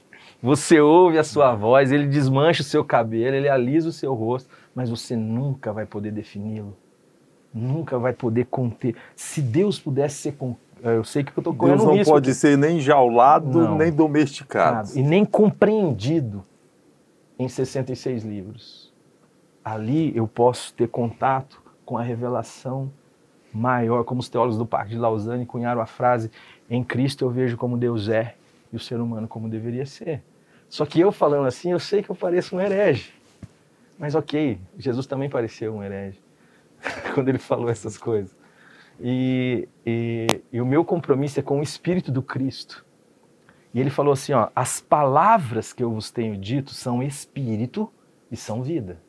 [0.42, 4.48] você ouve a sua voz, ele desmancha o seu cabelo, ele alisa o seu rosto,
[4.74, 6.74] mas você nunca vai poder defini-lo.
[7.52, 8.96] Nunca vai poder conter.
[9.14, 10.32] Se Deus pudesse ser.
[10.32, 10.56] Con...
[10.82, 12.38] Eu sei que eu estou correndo Deus não risco pode aqui.
[12.38, 13.76] ser nem jaulado, Não.
[13.76, 14.88] nem domesticado.
[14.98, 16.42] e nem compreendido
[17.42, 18.92] em 66 livros.
[19.64, 22.90] Ali eu posso ter contato com a revelação
[23.52, 26.30] maior, como os teólogos do Parque de Lausanne cunharam a frase:
[26.70, 28.34] em Cristo eu vejo como Deus é
[28.72, 30.22] e o ser humano como deveria ser.
[30.68, 33.12] Só que eu falando assim, eu sei que eu pareço um herege.
[33.98, 36.18] Mas ok, Jesus também pareceu um herege
[37.14, 38.34] quando ele falou essas coisas.
[38.98, 42.84] E, e, e o meu compromisso é com o Espírito do Cristo.
[43.74, 47.90] E ele falou assim: ó, as palavras que eu vos tenho dito são espírito
[48.30, 49.00] e são vida.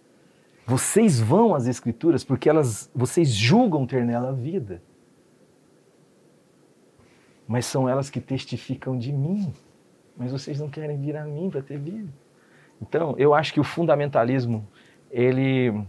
[0.66, 4.82] Vocês vão às Escrituras porque elas, vocês julgam ter nela vida.
[7.46, 9.54] Mas são elas que testificam de mim.
[10.16, 12.10] Mas vocês não querem vir a mim para ter vida.
[12.82, 14.66] Então, eu acho que o fundamentalismo,
[15.12, 15.86] ele,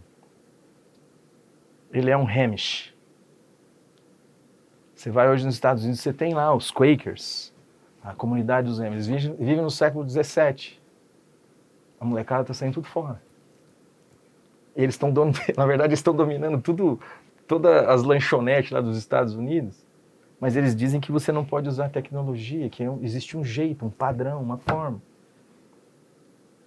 [1.92, 2.92] ele é um Hamish.
[4.94, 7.53] Você vai hoje nos Estados Unidos, você tem lá os Quakers,
[8.04, 10.78] a comunidade dos vivem, vivem no século XVII.
[11.98, 13.20] A molecada está saindo tudo fora.
[14.76, 15.10] Eles estão,
[15.56, 17.00] na verdade, estão dominando tudo,
[17.48, 19.82] todas as lanchonetes lá dos Estados Unidos.
[20.38, 24.42] Mas eles dizem que você não pode usar tecnologia, que existe um jeito, um padrão,
[24.42, 25.00] uma forma.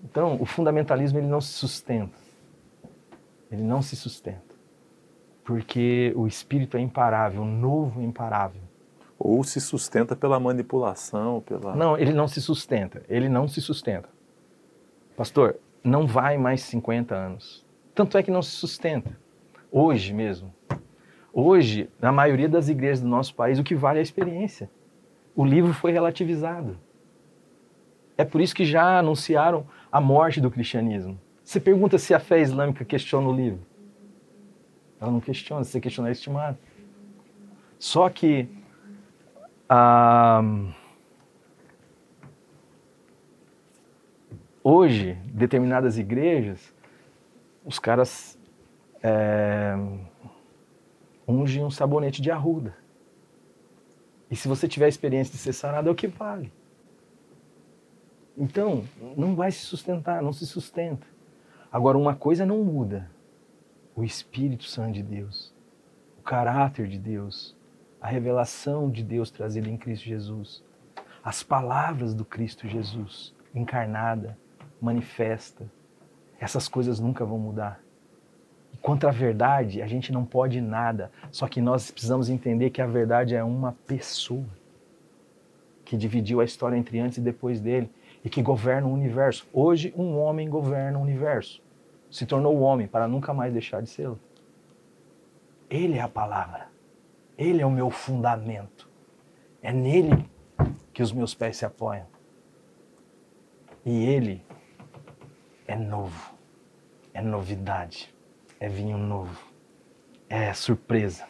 [0.04, 2.18] Então, o fundamentalismo ele não se sustenta.
[3.52, 4.56] Ele não se sustenta.
[5.44, 8.67] Porque o espírito é imparável, o novo é imparável.
[9.20, 11.76] Ou se sustenta pela manipulação, pela.
[11.76, 13.04] Não, ele não se sustenta.
[13.10, 14.10] Ele não se sustenta.
[15.16, 17.66] Pastor, não vai mais 50 anos.
[17.96, 19.18] Tanto é que não se sustenta.
[19.72, 20.54] Hoje mesmo.
[21.34, 24.70] Hoje, na maioria das igrejas do nosso país, o que vale é a experiência.
[25.36, 26.78] O livro foi relativizado.
[28.18, 31.20] É por isso que já anunciaram a morte do cristianismo.
[31.44, 33.60] Você pergunta se a fé islâmica questiona o livro.
[35.00, 36.58] Ela não questiona, se você questionar é estimado.
[37.78, 38.50] Só que
[44.64, 46.74] hoje, determinadas igrejas,
[47.66, 48.38] os caras
[49.04, 49.76] é,
[51.28, 52.76] ungem um sabonete de arruda.
[54.30, 56.52] E se você tiver a experiência de ser sarado, é o que vale.
[58.38, 58.84] Então,
[59.16, 61.08] não vai se sustentar, não se sustenta.
[61.72, 63.10] Agora, uma coisa não muda:
[63.96, 65.54] o Espírito Santo de Deus,
[66.20, 67.57] o caráter de Deus,
[68.02, 70.64] a revelação de Deus trazida em Cristo Jesus,
[71.24, 74.38] as palavras do Cristo Jesus, encarnada,
[74.82, 75.70] manifesta.
[76.40, 77.82] Essas coisas nunca vão mudar.
[78.74, 81.12] E contra a verdade, a gente não pode nada.
[81.32, 84.46] Só que nós precisamos entender que a verdade é uma pessoa
[85.84, 87.90] que dividiu a história entre antes e depois dele
[88.24, 89.48] e que governa o universo.
[89.52, 91.62] Hoje, um homem governa o universo.
[92.12, 94.12] Se tornou homem para nunca mais deixar de ser.
[95.70, 96.77] Ele é a palavra.
[97.38, 98.90] Ele é o meu fundamento.
[99.62, 100.28] É nele
[100.94, 102.08] que os meus pés se apoiam.
[103.86, 104.44] E ele
[105.68, 106.34] é novo.
[107.14, 108.14] É novidade.
[108.60, 109.40] É vinho novo.
[110.28, 111.28] É surpresa.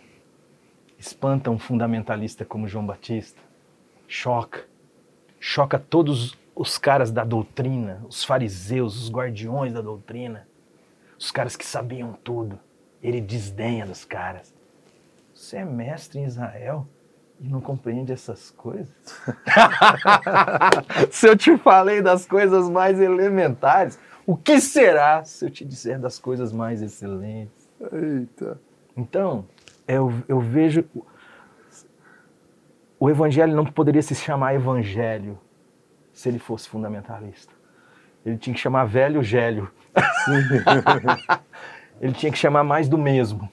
[0.97, 3.41] Espanta um fundamentalista como João Batista.
[4.07, 4.65] Choca.
[5.39, 10.47] choca todos os caras da doutrina, os fariseus, os guardiões da doutrina,
[11.19, 12.59] os caras que sabiam tudo.
[13.03, 14.56] Ele desdenha dos caras.
[15.37, 16.87] Você é mestre em Israel
[17.39, 18.91] e não compreende essas coisas?
[21.11, 25.99] se eu te falei das coisas mais elementares, o que será se eu te disser
[25.99, 27.69] das coisas mais excelentes?
[27.79, 28.59] Eita.
[28.97, 29.45] Então,
[29.87, 30.83] eu, eu vejo.
[32.99, 35.39] O evangelho não poderia se chamar evangelho
[36.11, 37.53] se ele fosse fundamentalista.
[38.25, 39.71] Ele tinha que chamar velho gélio.
[42.01, 43.47] ele tinha que chamar mais do mesmo.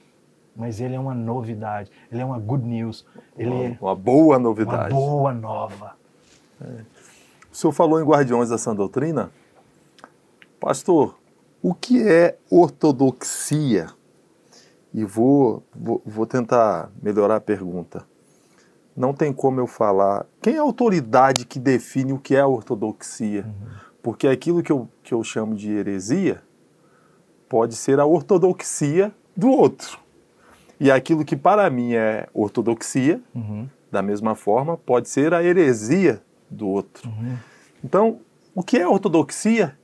[0.55, 3.05] Mas ele é uma novidade, ele é uma good news.
[3.37, 4.93] Ele uma, é uma boa novidade.
[4.93, 5.95] Uma boa nova.
[6.61, 6.81] É.
[7.51, 9.31] O senhor falou em Guardiões da Sã Doutrina.
[10.59, 11.17] Pastor,
[11.61, 13.87] o que é ortodoxia?
[14.93, 18.05] E vou, vou, vou tentar melhorar a pergunta.
[18.95, 20.25] Não tem como eu falar.
[20.41, 23.43] Quem é a autoridade que define o que é a ortodoxia?
[23.43, 23.67] Uhum.
[24.01, 26.41] Porque aquilo que eu, que eu chamo de heresia
[27.49, 29.99] pode ser a ortodoxia do outro.
[30.79, 33.67] E aquilo que para mim é ortodoxia, uhum.
[33.91, 37.07] da mesma forma, pode ser a heresia do outro.
[37.07, 37.37] Uhum.
[37.83, 38.19] Então,
[38.53, 39.77] o que é ortodoxia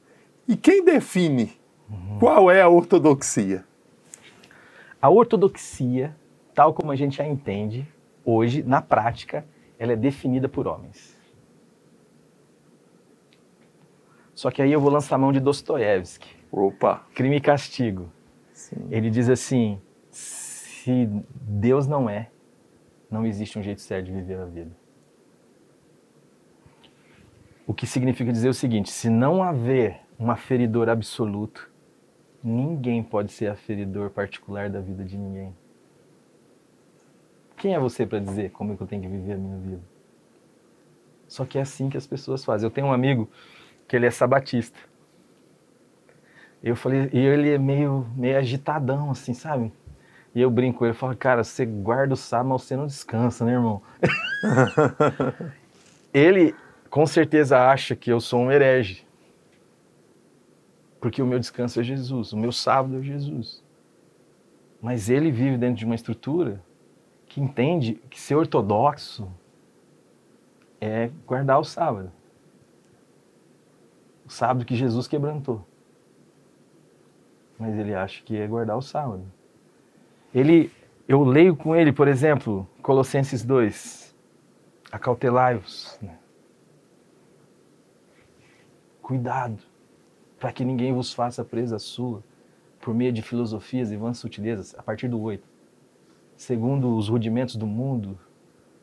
[0.47, 1.57] e quem define
[1.89, 2.19] uhum.
[2.19, 3.63] qual é a ortodoxia?
[5.01, 6.15] A ortodoxia,
[6.53, 7.87] tal como a gente a entende
[8.23, 9.45] hoje, na prática,
[9.79, 11.17] ela é definida por homens.
[14.33, 16.35] Só que aí eu vou lançar a mão de Dostoiévski.
[16.51, 17.03] Opa!
[17.13, 18.11] Crime e Castigo.
[18.53, 18.87] Sim.
[18.89, 19.79] Ele diz assim:
[20.83, 22.29] se Deus não é,
[23.09, 24.71] não existe um jeito certo de viver a vida.
[27.65, 31.71] O que significa dizer o seguinte: se não haver um aferidor absoluto,
[32.43, 35.55] Ninguém pode ser aferidor particular da vida de ninguém.
[37.55, 39.81] Quem é você para dizer como é que eu tenho que viver a minha vida?
[41.27, 42.65] Só que é assim que as pessoas fazem.
[42.65, 43.29] Eu tenho um amigo
[43.87, 44.79] que ele é sabatista.
[46.63, 49.71] Eu falei, e ele é meio, meio agitadão, assim, sabe?
[50.33, 53.51] E eu brinco, ele fala, cara, você guarda o sábado, mas você não descansa, né,
[53.51, 53.81] irmão?
[56.13, 56.55] ele
[56.89, 59.05] com certeza acha que eu sou um herege.
[60.99, 63.63] Porque o meu descanso é Jesus, o meu sábado é Jesus.
[64.81, 66.61] Mas ele vive dentro de uma estrutura
[67.25, 69.31] que entende que ser ortodoxo
[70.79, 72.11] é guardar o sábado.
[74.25, 75.65] O sábado que Jesus quebrantou.
[77.57, 79.23] Mas ele acha que é guardar o sábado.
[80.33, 80.71] Ele,
[81.07, 84.15] eu leio com ele, por exemplo, Colossenses 2,
[84.91, 85.97] acautelai-vos.
[86.01, 86.17] Né?
[89.01, 89.59] Cuidado
[90.39, 92.23] para que ninguém vos faça presa sua,
[92.79, 95.43] por meio de filosofias e vãs sutilezas, a partir do 8.
[96.35, 98.17] Segundo os rudimentos do mundo,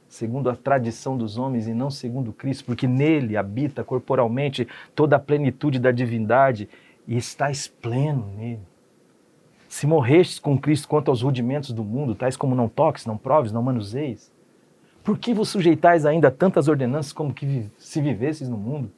[0.09, 5.19] segundo a tradição dos homens e não segundo Cristo, porque nele habita corporalmente toda a
[5.19, 6.69] plenitude da divindade
[7.09, 8.63] e estáis pleno nele.
[9.69, 13.53] Se morrestes com Cristo quanto aos rudimentos do mundo, tais como não toques, não proves,
[13.53, 14.33] não manuseis,
[15.05, 18.91] por que vos sujeitais ainda a tantas ordenanças como que se vivesses no mundo?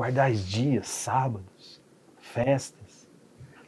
[0.00, 1.78] guardais dias, sábados,
[2.16, 3.06] festas.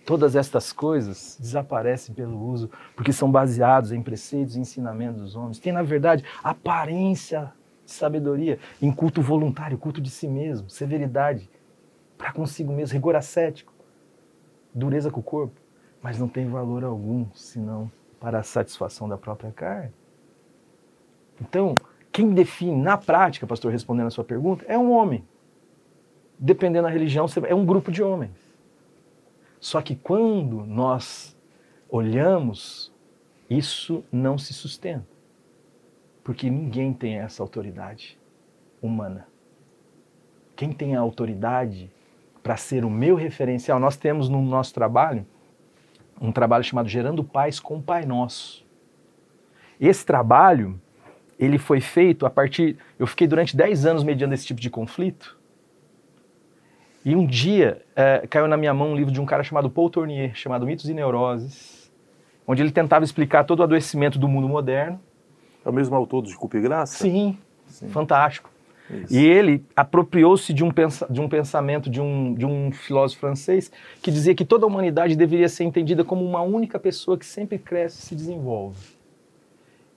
[0.07, 5.59] Todas estas coisas desaparecem pelo uso, porque são baseados em preceitos e ensinamentos dos homens.
[5.59, 7.53] Tem, na verdade, aparência
[7.85, 11.51] de sabedoria em culto voluntário, culto de si mesmo, severidade
[12.17, 13.72] para consigo mesmo, rigor ascético,
[14.75, 15.61] dureza com o corpo,
[16.03, 19.93] mas não tem valor algum senão para a satisfação da própria carne.
[21.41, 21.77] Então,
[22.11, 25.25] quem define na prática, pastor, respondendo a sua pergunta, é um homem
[26.39, 28.33] dependendo da religião, é um grupo de homens.
[29.61, 31.37] Só que quando nós
[31.89, 32.93] olhamos,
[33.49, 35.07] isso não se sustenta.
[36.25, 38.19] Porque ninguém tem essa autoridade
[38.81, 39.29] humana.
[40.57, 41.91] Quem tem a autoridade
[42.43, 43.79] para ser o meu referencial?
[43.79, 45.27] Nós temos no nosso trabalho
[46.21, 48.65] um trabalho chamado Gerando Paz com o Pai Nosso.
[49.81, 50.81] Esse trabalho,
[51.39, 52.77] ele foi feito a partir.
[52.99, 55.37] Eu fiquei durante 10 anos mediando esse tipo de conflito
[57.05, 59.91] e um dia é, caiu na minha mão um livro de um cara chamado Paul
[59.91, 61.91] Tournier, chamado Mitos e Neuroses,
[62.47, 65.01] onde ele tentava explicar todo o adoecimento do mundo moderno.
[65.65, 67.03] É o mesmo autor de Culpa e Graça?
[67.03, 67.37] Sim,
[67.67, 67.89] Sim.
[67.89, 68.51] fantástico.
[68.93, 69.15] Isso.
[69.15, 70.71] E ele apropriou-se de, um
[71.11, 73.73] de um pensamento de um, de um filósofo francês
[74.03, 77.59] que dizia que toda a humanidade deveria ser entendida como uma única pessoa que sempre
[77.59, 78.79] cresce e se desenvolve.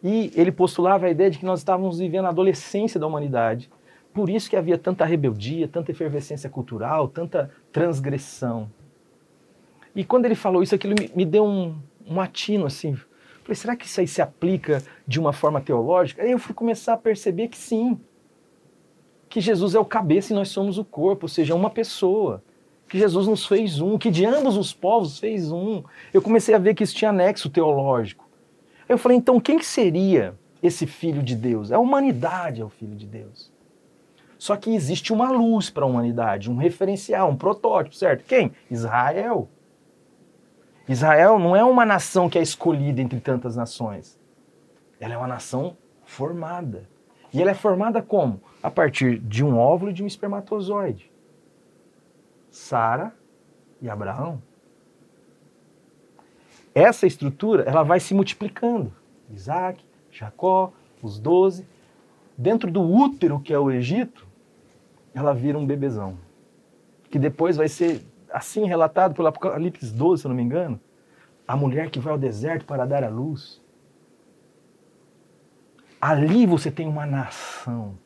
[0.03, 3.69] E ele postulava a ideia de que nós estávamos vivendo a adolescência da humanidade,
[4.13, 8.69] por isso que havia tanta rebeldia, tanta efervescência cultural, tanta transgressão.
[9.95, 11.75] E quando ele falou isso, aquilo me, me deu um,
[12.07, 12.95] um atino assim.
[13.43, 16.23] Falei, será que isso aí se aplica de uma forma teológica?
[16.23, 17.99] Aí eu fui começar a perceber que sim.
[19.35, 22.41] Que Jesus é o cabeça e nós somos o corpo, ou seja, uma pessoa.
[22.87, 25.83] Que Jesus nos fez um, que de ambos os povos fez um.
[26.13, 28.25] Eu comecei a ver que isso tinha anexo teológico.
[28.87, 31.69] Eu falei, então quem que seria esse filho de Deus?
[31.73, 33.51] A humanidade é o filho de Deus.
[34.37, 38.23] Só que existe uma luz para a humanidade, um referencial, um protótipo, certo?
[38.23, 38.53] Quem?
[38.71, 39.49] Israel.
[40.87, 44.17] Israel não é uma nação que é escolhida entre tantas nações.
[44.97, 45.75] Ela é uma nação
[46.05, 46.87] formada.
[47.33, 48.39] E ela é formada como?
[48.65, 51.11] A partir de um óvulo e de um espermatozoide.
[52.49, 53.13] Sara
[53.79, 54.41] e Abraão.
[56.73, 58.91] Essa estrutura, ela vai se multiplicando.
[59.29, 61.67] Isaac, Jacó, os doze.
[62.35, 64.25] Dentro do útero que é o Egito,
[65.13, 66.17] ela vira um bebezão.
[67.11, 70.79] Que depois vai ser assim relatado pelo Apocalipse 12, se eu não me engano.
[71.47, 73.61] A mulher que vai ao deserto para dar a luz.
[76.01, 78.03] Ali você tem uma nação.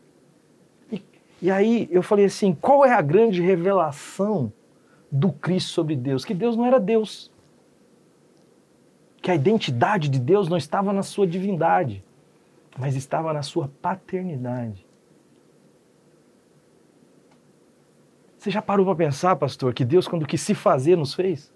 [1.42, 4.52] E, aí eu falei assim: qual é a grande revelação
[5.12, 6.26] do Cristo sobre Deus?
[6.26, 7.32] Que Deus não era Deus.
[9.22, 12.04] Que a identidade de Deus não estava na sua divindade,
[12.78, 14.86] mas estava na sua paternidade.
[18.38, 21.52] Você já parou para pensar, pastor, que Deus, quando quis se fazer, nos fez?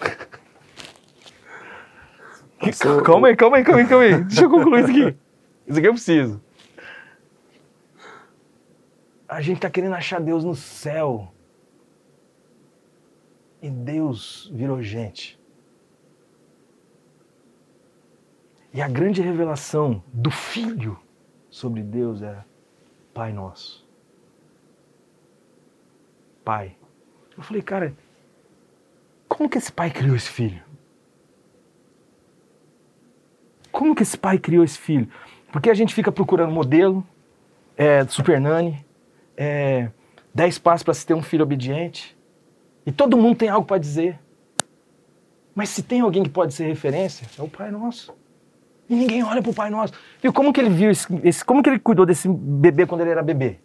[3.04, 4.24] calma aí, calma aí, calma aí, calma aí.
[4.24, 5.14] Deixa eu concluir isso aqui.
[5.66, 6.40] Isso aqui eu preciso.
[9.32, 11.32] A gente está querendo achar Deus no céu.
[13.62, 15.40] E Deus virou gente.
[18.74, 20.98] E a grande revelação do Filho
[21.48, 22.44] sobre Deus é
[23.14, 23.88] Pai Nosso.
[26.44, 26.76] Pai.
[27.34, 27.96] Eu falei, cara,
[29.28, 30.62] como que esse pai criou esse filho?
[33.70, 35.10] Como que esse pai criou esse filho?
[35.50, 37.06] Porque a gente fica procurando modelo,
[37.78, 38.84] é, super nani,
[39.36, 39.88] é,
[40.34, 42.16] 10 passos para se ter um filho obediente.
[42.84, 44.18] E todo mundo tem algo para dizer.
[45.54, 48.14] Mas se tem alguém que pode ser referência, é o Pai Nosso.
[48.88, 49.92] E ninguém olha para o Pai Nosso.
[50.20, 53.22] Viu como que ele viu esse, como que ele cuidou desse bebê quando ele era
[53.22, 53.58] bebê?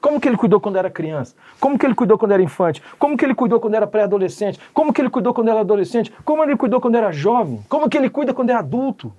[0.00, 1.34] Como que ele cuidou quando era criança?
[1.58, 2.82] Como que ele cuidou quando era infante?
[2.98, 4.60] Como que ele cuidou quando era pré-adolescente?
[4.72, 6.12] Como que ele cuidou quando era adolescente?
[6.24, 7.64] Como ele cuidou quando era jovem?
[7.68, 9.12] Como que ele cuida quando é adulto?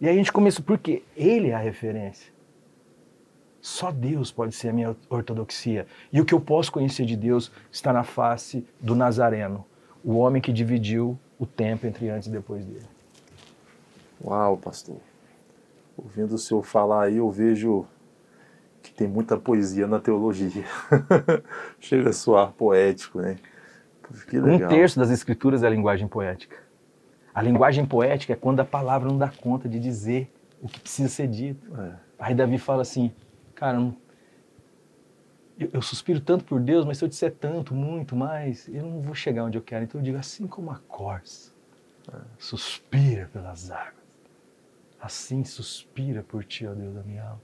[0.00, 2.32] E aí a gente começa porque ele é a referência.
[3.62, 5.86] Só Deus pode ser a minha ortodoxia.
[6.12, 9.64] E o que eu posso conhecer de Deus está na face do Nazareno,
[10.04, 12.86] o homem que dividiu o tempo entre antes e depois dele.
[14.20, 14.96] Uau, pastor.
[15.96, 17.86] Ouvindo o senhor falar aí, eu vejo
[18.82, 20.64] que tem muita poesia na teologia.
[21.78, 23.36] Chega a soar poético, né?
[24.34, 26.56] Um terço das escrituras é a linguagem poética.
[27.32, 31.08] A linguagem poética é quando a palavra não dá conta de dizer o que precisa
[31.08, 31.72] ser dito.
[31.80, 31.92] É.
[32.18, 33.12] Aí Davi fala assim,
[33.62, 33.78] cara,
[35.56, 39.00] eu, eu, suspiro tanto por Deus, mas se eu disser tanto, muito mais, eu não
[39.00, 39.84] vou chegar onde eu quero.
[39.84, 41.52] Então eu digo assim como a corça
[42.12, 42.16] é.
[42.40, 43.94] suspira pelas águas,
[45.00, 47.40] assim suspira por ti, ó Deus da minha alma.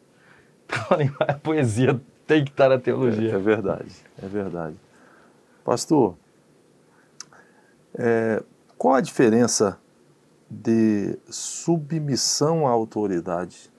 [1.00, 3.30] Então a poesia tem que estar na teologia.
[3.30, 4.76] É, é verdade, é verdade.
[5.64, 6.16] Pastor,
[7.94, 8.42] é,
[8.76, 9.78] qual a diferença
[10.50, 13.70] de submissão à autoridade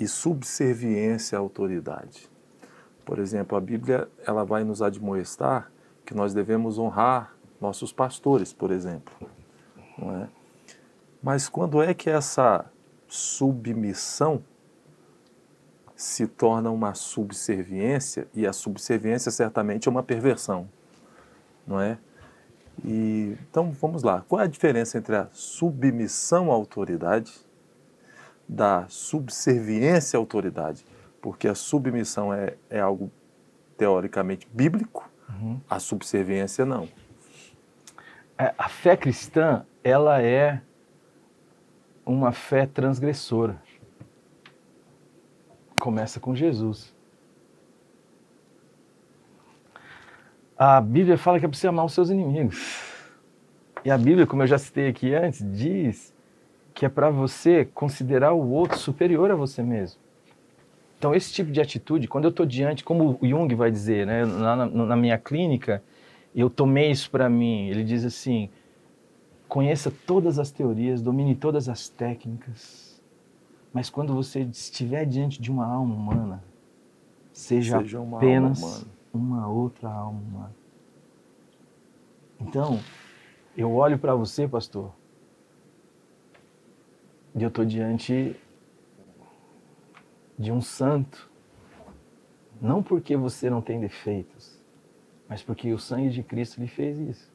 [0.00, 2.28] e subserviência à autoridade?
[3.04, 5.70] Por exemplo, a Bíblia ela vai nos admoestar
[6.04, 9.14] que nós devemos honrar nossos pastores, por exemplo,
[9.98, 10.28] não é?
[11.22, 12.64] Mas quando é que essa
[13.06, 14.42] submissão
[15.94, 20.66] se torna uma subserviência e a subserviência certamente é uma perversão,
[21.66, 21.98] não é?
[22.82, 24.24] E, então vamos lá.
[24.26, 27.32] Qual é a diferença entre a submissão à autoridade
[28.50, 30.84] da subserviência à autoridade?
[31.22, 33.12] Porque a submissão é, é algo
[33.76, 35.60] teoricamente bíblico, uhum.
[35.70, 36.88] a subserviência não.
[38.36, 40.60] É, a fé cristã, ela é
[42.04, 43.62] uma fé transgressora.
[45.78, 46.92] Começa com Jesus.
[50.58, 52.82] A Bíblia fala que é para você amar os seus inimigos.
[53.84, 56.12] E a Bíblia, como eu já citei aqui antes, diz
[56.74, 60.00] que é para você considerar o outro superior a você mesmo.
[60.98, 64.24] Então, esse tipo de atitude, quando eu estou diante, como o Jung vai dizer, né,
[64.24, 65.82] na, na minha clínica,
[66.34, 67.68] eu tomei isso para mim.
[67.68, 68.50] Ele diz assim:
[69.48, 73.02] conheça todas as teorias, domine todas as técnicas,
[73.72, 76.44] mas quando você estiver diante de uma alma humana,
[77.32, 80.54] seja, seja apenas uma outra alma humana.
[82.40, 82.78] Então,
[83.56, 84.92] eu olho para você, pastor,
[87.34, 88.36] e eu estou diante
[90.38, 91.30] de um santo,
[92.60, 94.60] não porque você não tem defeitos,
[95.28, 97.30] mas porque o sangue de Cristo lhe fez isso.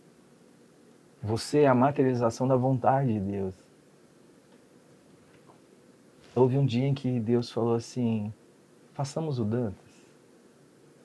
[1.24, 3.56] Você é a materialização da vontade de Deus.
[6.36, 8.34] Houve um dia em que Deus falou assim:
[8.93, 10.06] façamos o Dantas.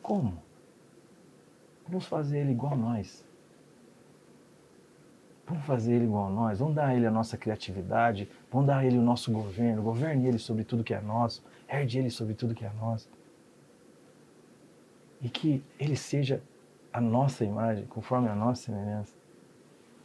[0.03, 0.43] Como?
[1.87, 3.25] Vamos fazer ele igual a nós.
[5.51, 6.61] Vamos fazer ele igual a nós.
[6.61, 8.29] Vamos dar a ele a nossa criatividade.
[8.53, 9.83] Vamos dar a ele o nosso governo.
[9.83, 11.43] Governe ele sobre tudo que é nosso.
[11.69, 13.09] Herde ele sobre tudo que é nosso.
[15.21, 16.41] E que ele seja
[16.93, 19.13] a nossa imagem, conforme a nossa semelhança.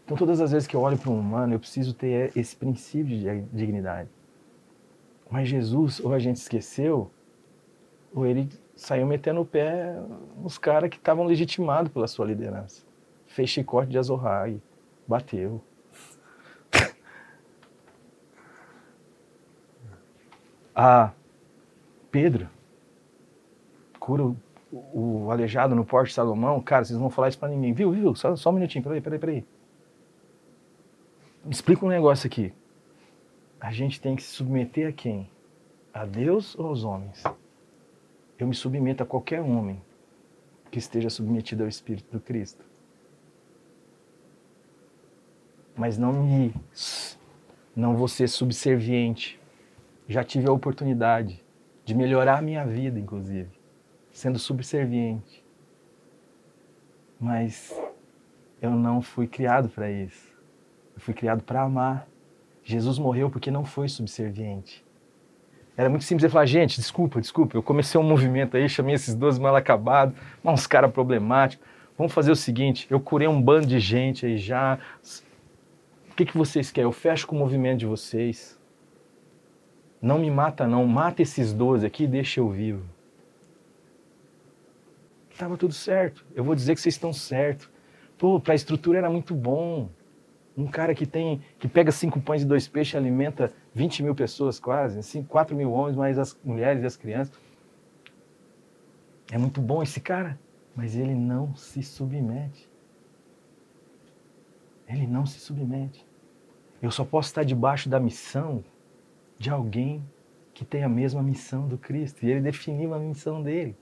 [0.04, 3.16] Então, todas as vezes que eu olho para um humano, eu preciso ter esse princípio
[3.16, 4.10] de dignidade.
[5.30, 7.12] Mas Jesus, ou a gente esqueceu,
[8.12, 9.96] ou ele saiu metendo o pé
[10.42, 12.84] nos caras que estavam legitimados pela sua liderança.
[13.28, 14.60] Fez chicote de azorrague,
[15.08, 15.64] bateu.
[20.76, 21.12] ah,
[22.12, 22.50] Pedro
[24.06, 24.38] cura o,
[24.72, 26.62] o, aleijado no Porte Salomão.
[26.62, 27.74] Cara, vocês não vão falar isso pra ninguém.
[27.74, 28.14] Viu, viu?
[28.14, 29.46] Só, só um minutinho, peraí, peraí, peraí.
[31.44, 32.54] Me explica um negócio aqui.
[33.60, 35.30] A gente tem que se submeter a quem?
[35.92, 37.24] A Deus ou aos homens?
[38.38, 39.82] Eu me submeto a qualquer homem
[40.70, 42.64] que esteja submetido ao Espírito do Cristo.
[45.76, 46.54] Mas não me.
[47.76, 49.40] Não vou ser subserviente.
[50.08, 51.44] Já tive a oportunidade
[51.84, 53.50] de melhorar a minha vida, inclusive,
[54.12, 55.44] sendo subserviente.
[57.20, 57.74] Mas
[58.62, 60.34] eu não fui criado para isso.
[60.96, 62.08] Eu fui criado para amar.
[62.64, 64.84] Jesus morreu porque não foi subserviente.
[65.78, 69.14] Era muito simples eu falar, gente, desculpa, desculpa, eu comecei um movimento aí, chamei esses
[69.14, 71.68] dois mal acabados, uns caras problemáticos.
[71.98, 74.80] Vamos fazer o seguinte, eu curei um bando de gente aí já.
[76.16, 76.88] O que, que vocês querem?
[76.88, 78.58] Eu fecho com o movimento de vocês.
[80.02, 82.86] Não me mata não, mata esses 12 aqui e deixa eu vivo.
[85.38, 86.26] Tava tudo certo.
[86.34, 87.70] Eu vou dizer que vocês estão certo.
[88.18, 89.90] Pô, para a estrutura era muito bom.
[90.56, 94.58] Um cara que tem, que pega cinco pães e dois peixes alimenta 20 mil pessoas
[94.58, 97.38] quase, assim, 4 mil homens, mais as mulheres e as crianças.
[99.30, 100.40] É muito bom esse cara,
[100.74, 102.74] mas ele não se submete.
[104.88, 106.06] Ele não se submete.
[106.82, 108.64] Eu só posso estar debaixo da missão
[109.38, 110.04] de alguém
[110.54, 112.26] que tem a mesma missão do Cristo.
[112.26, 113.76] E ele definiu a missão dele.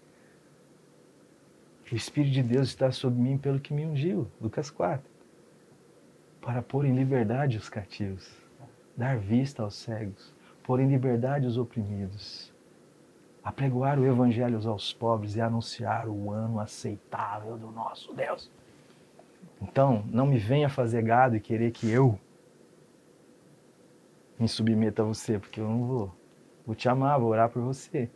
[1.92, 4.28] O Espírito de Deus está sobre mim pelo que me ungiu.
[4.42, 5.14] Lucas 4
[6.44, 8.30] para pôr em liberdade os cativos,
[8.98, 12.54] dar vista aos cegos, pôr em liberdade os oprimidos,
[13.42, 18.52] apregoar o evangelho aos pobres e anunciar o ano aceitável do nosso Deus.
[19.64, 22.20] Então, não me venha fazer gado e querer que eu
[24.38, 26.14] me submeta a você, porque eu não vou.
[26.66, 28.10] Vou te amar, vou orar por você.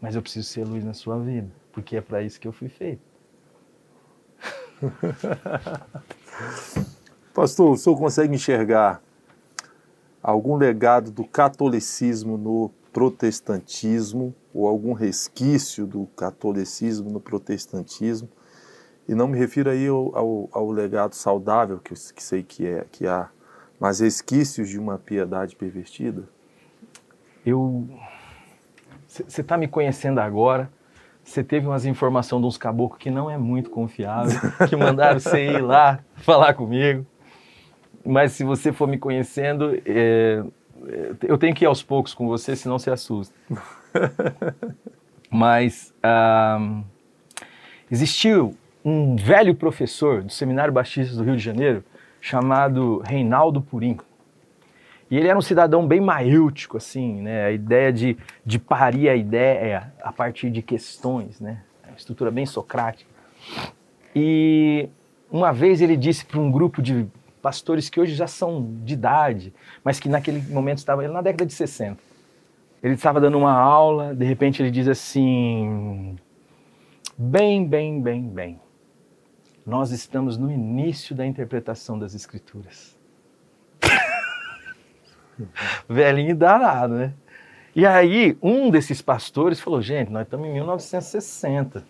[0.00, 2.68] Mas eu preciso ser luz na sua vida, porque é para isso que eu fui
[2.68, 3.02] feito.
[7.34, 9.02] Pastor, o senhor consegue enxergar
[10.22, 18.28] algum legado do catolicismo no protestantismo ou algum resquício do catolicismo no protestantismo?
[19.08, 22.84] E não me refiro aí ao, ao, ao legado saudável que, que sei que é
[22.90, 23.28] que há,
[23.78, 26.24] mas resquícios de uma piedade pervertida?
[27.44, 27.88] Eu
[29.08, 30.70] você está me conhecendo agora,
[31.24, 34.38] você teve umas informações de uns caboclos que não é muito confiável,
[34.68, 37.06] que mandaram você ir lá falar comigo
[38.06, 40.42] mas se você for me conhecendo, é,
[40.86, 43.34] é, eu tenho que ir aos poucos com você, senão você assusta.
[45.28, 46.82] mas ah,
[47.90, 51.84] existiu um velho professor do Seminário Batista do Rio de Janeiro
[52.20, 53.98] chamado Reinaldo Purim.
[55.10, 57.46] E ele era um cidadão bem maíltico, assim, né?
[57.46, 61.62] A ideia de, de parir a ideia a partir de questões, né?
[61.84, 63.10] Uma estrutura bem socrática.
[64.14, 64.88] E
[65.32, 67.08] uma vez ele disse para um grupo de
[67.42, 71.52] pastores que hoje já são de idade, mas que naquele momento estavam na década de
[71.52, 71.98] 60.
[72.80, 76.16] Ele estava dando uma aula, de repente ele diz assim:
[77.18, 78.65] bem, bem, bem, bem.
[79.66, 82.96] Nós estamos no início da interpretação das escrituras.
[85.88, 87.12] Velhinho danado, né?
[87.74, 91.84] E aí, um desses pastores falou: gente, nós estamos em 1960.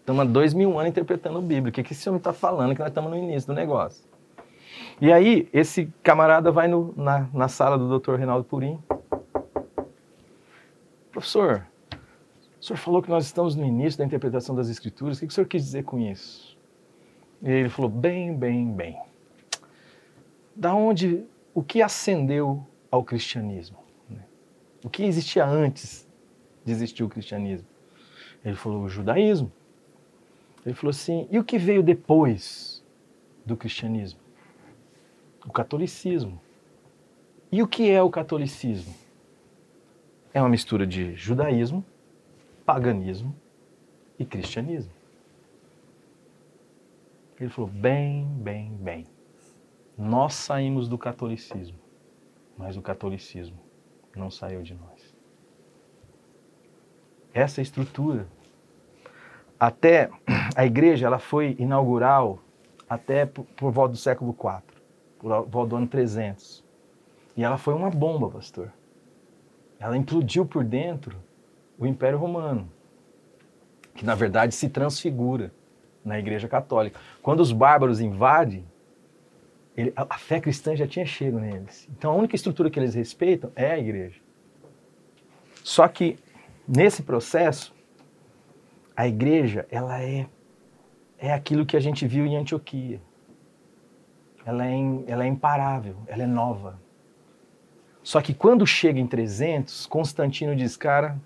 [0.00, 1.70] Estamos há dois mil anos interpretando a Bíblia.
[1.70, 4.04] O que, que esse homem está falando que nós estamos no início do negócio?
[5.00, 8.16] E aí, esse camarada vai no, na, na sala do Dr.
[8.16, 8.76] Reinaldo Purim.
[11.12, 11.64] Professor,
[12.60, 15.18] o senhor falou que nós estamos no início da interpretação das Escrituras.
[15.18, 16.53] O que o senhor quis dizer com isso?
[17.42, 19.00] E ele falou: bem, bem, bem.
[20.54, 23.78] Da onde, o que ascendeu ao cristianismo?
[24.84, 26.06] O que existia antes
[26.64, 27.66] desistiu o cristianismo?
[28.44, 29.50] Ele falou, o judaísmo.
[30.64, 32.84] Ele falou assim, e o que veio depois
[33.46, 34.20] do cristianismo?
[35.46, 36.38] O catolicismo.
[37.50, 38.94] E o que é o catolicismo?
[40.32, 41.84] É uma mistura de judaísmo,
[42.66, 43.34] paganismo
[44.18, 44.92] e cristianismo.
[47.38, 49.06] Ele falou: bem, bem, bem.
[49.96, 51.78] Nós saímos do catolicismo,
[52.56, 53.58] mas o catolicismo
[54.14, 55.14] não saiu de nós.
[57.32, 58.26] Essa estrutura.
[59.58, 60.10] Até
[60.54, 62.40] a igreja ela foi inaugural
[62.88, 64.62] até por, por volta do século IV,
[65.18, 66.64] por volta do ano 300.
[67.36, 68.72] E ela foi uma bomba, pastor.
[69.78, 71.16] Ela implodiu por dentro
[71.78, 72.70] o Império Romano,
[73.94, 75.52] que na verdade se transfigura
[76.04, 77.00] na Igreja Católica.
[77.22, 78.64] Quando os bárbaros invadem,
[79.76, 81.88] ele, a, fé cristã já tinha chego neles.
[81.96, 84.20] Então a única estrutura que eles respeitam é a igreja.
[85.62, 86.18] Só que
[86.68, 87.74] nesse processo,
[88.96, 90.26] a igreja ela é
[91.18, 93.00] é aquilo que a gente viu em Antioquia.
[94.44, 94.74] Ela é,
[95.06, 96.78] ela é imparável, ela é nova.
[98.02, 101.18] Só que quando chega em 300, Constantino diz, cara,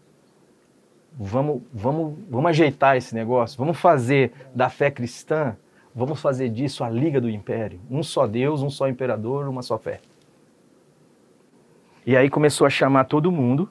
[1.12, 5.56] vamos, vamos, vamos ajeitar esse negócio, vamos fazer da fé cristã,
[5.94, 7.80] vamos fazer disso a liga do império.
[7.90, 10.00] Um só Deus, um só imperador, uma só fé.
[12.06, 13.68] E aí começou a chamar todo mundo,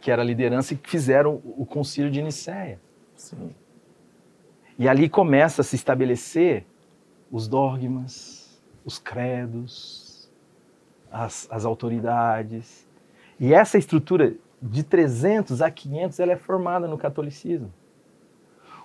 [0.00, 2.80] que era a liderança, e fizeram o concílio de Nicéia.
[3.14, 3.54] Sim.
[4.78, 6.64] E ali começa a se estabelecer
[7.30, 10.30] os dogmas, os credos,
[11.10, 12.88] as, as autoridades.
[13.38, 17.72] E essa estrutura de 300 a 500 ela é formada no catolicismo.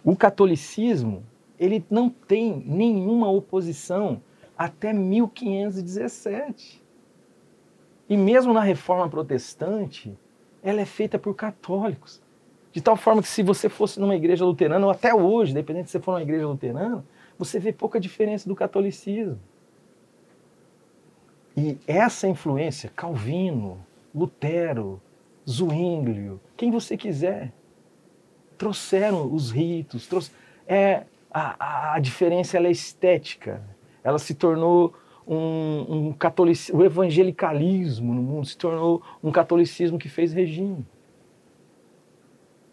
[0.03, 1.23] O catolicismo
[1.59, 4.21] ele não tem nenhuma oposição
[4.57, 6.84] até 1517.
[8.09, 10.17] E mesmo na reforma protestante,
[10.63, 12.21] ela é feita por católicos.
[12.71, 15.91] De tal forma que se você fosse numa igreja luterana, ou até hoje, dependendo se
[15.91, 17.03] você for numa igreja luterana,
[17.38, 19.39] você vê pouca diferença do catolicismo.
[21.55, 23.80] E essa influência, Calvino,
[24.13, 25.01] Lutero,
[25.50, 27.54] Zwinglio, quem você quiser.
[28.58, 30.32] Trouxeram os ritos, trouxe,
[30.68, 33.64] é, a, a diferença é estética.
[34.04, 34.93] Ela se tornou
[35.28, 40.86] um, um catolicismo, o evangelicalismo no mundo se tornou um catolicismo que fez regime.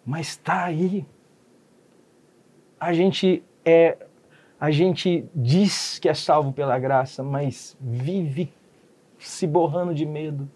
[0.05, 1.05] Mas está aí.
[2.81, 3.97] A gente é,
[4.59, 8.53] a gente diz que é salvo pela graça, mas vive
[9.19, 10.51] se borrando de medo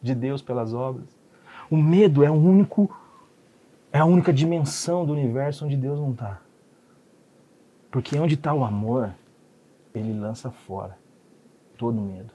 [0.00, 1.21] de Deus pelas obras.
[1.72, 2.94] O medo é o único
[3.90, 6.42] é a única dimensão do universo onde Deus não está.
[7.90, 9.14] Porque onde está o amor,
[9.94, 10.98] ele lança fora
[11.78, 12.30] todo medo.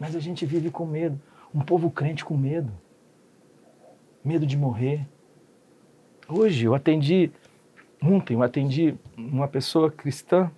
[0.00, 1.20] Mas a gente vive com medo.
[1.54, 2.72] Um povo crente com medo.
[4.24, 5.06] Medo de morrer.
[6.26, 7.30] Hoje eu atendi,
[8.02, 10.50] ontem eu atendi uma pessoa cristã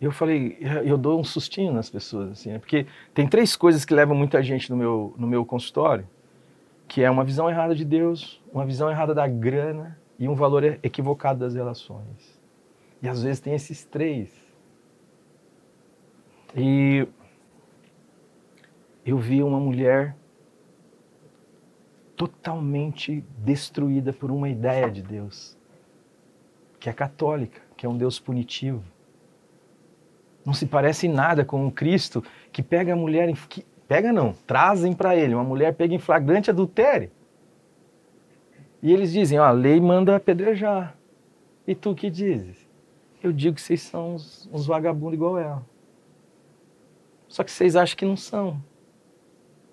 [0.00, 2.58] eu falei, eu dou um sustinho nas pessoas, assim, né?
[2.58, 6.08] porque tem três coisas que levam muita gente no meu, no meu consultório,
[6.86, 10.64] que é uma visão errada de Deus, uma visão errada da grana e um valor
[10.82, 12.38] equivocado das relações.
[13.02, 14.30] E às vezes tem esses três.
[16.56, 17.06] E
[19.04, 20.16] eu vi uma mulher
[22.16, 25.58] totalmente destruída por uma ideia de Deus,
[26.78, 28.82] que é católica, que é um Deus punitivo
[30.48, 34.32] não se parece em nada com o Cristo que pega a mulher, que, pega não,
[34.46, 37.10] trazem para ele, uma mulher pega em flagrante adultério.
[38.82, 40.96] E eles dizem, ó, a lei manda apedrejar.
[41.66, 42.66] E tu que dizes?
[43.22, 45.62] Eu digo que vocês são uns, uns vagabundos igual ela.
[47.28, 48.58] Só que vocês acham que não são.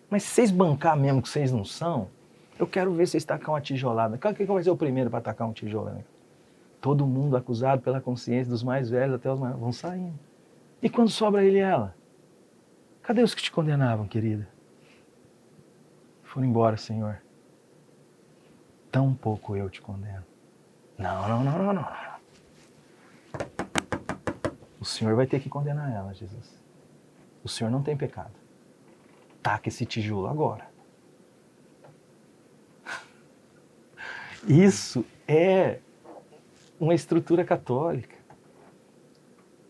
[0.10, 2.10] Mas se vocês bancar mesmo que vocês não são,
[2.60, 4.18] eu quero ver vocês tacar uma tijolada.
[4.18, 6.04] Quem vai ser o primeiro para tacar um tijolo?
[6.82, 9.56] Todo mundo acusado pela consciência dos mais velhos até os mais...
[9.56, 10.35] Vão saindo.
[10.86, 11.96] E quando sobra ele e ela?
[13.02, 14.48] Cadê os que te condenavam, querida?
[16.22, 17.24] Foram embora, Senhor.
[18.92, 20.24] Tão pouco eu te condeno.
[20.96, 21.88] Não, não, não, não, não.
[24.80, 26.62] O Senhor vai ter que condenar ela, Jesus.
[27.44, 28.36] O Senhor não tem pecado.
[29.42, 30.70] Taca esse tijolo agora.
[34.48, 35.80] Isso é
[36.80, 38.15] uma estrutura católica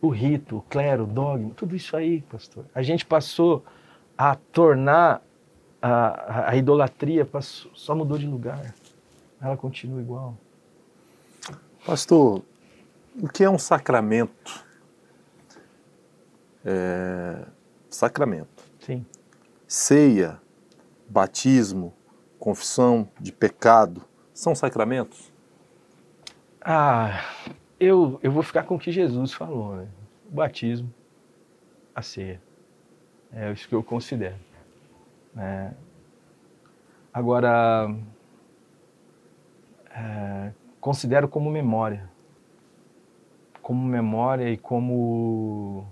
[0.06, 2.66] o rito, o clero, o dogma, tudo isso aí, pastor.
[2.74, 3.64] A gente passou
[4.18, 5.22] a tornar
[5.82, 8.74] a, a, idolatria, passou, só mudou de lugar.
[9.42, 10.36] Ela continua igual.
[11.86, 12.42] Pastor,
[13.22, 14.66] o que é um sacramento?
[16.64, 17.46] É...
[17.90, 18.64] Sacramento.
[18.80, 19.06] Sim.
[19.68, 20.40] Ceia,
[21.08, 21.94] batismo,
[22.40, 24.02] confissão de pecado,
[24.34, 25.32] são sacramentos?
[26.62, 27.22] Ah,
[27.80, 29.88] eu, eu vou ficar com o que Jesus falou, né?
[30.30, 30.94] O batismo,
[31.94, 32.42] a ceia.
[33.34, 34.36] É isso que eu considero.
[35.38, 35.72] É.
[37.14, 37.94] Agora,
[39.90, 42.10] é, considero como memória.
[43.62, 45.86] Como memória e como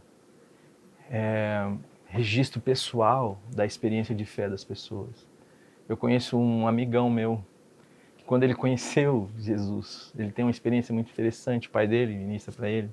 [1.09, 1.71] é,
[2.05, 5.27] registro pessoal da experiência de fé das pessoas.
[5.87, 7.43] Eu conheço um amigão meu
[8.17, 12.53] que quando ele conheceu Jesus, ele tem uma experiência muito interessante, o pai dele ministra
[12.53, 12.89] para ele.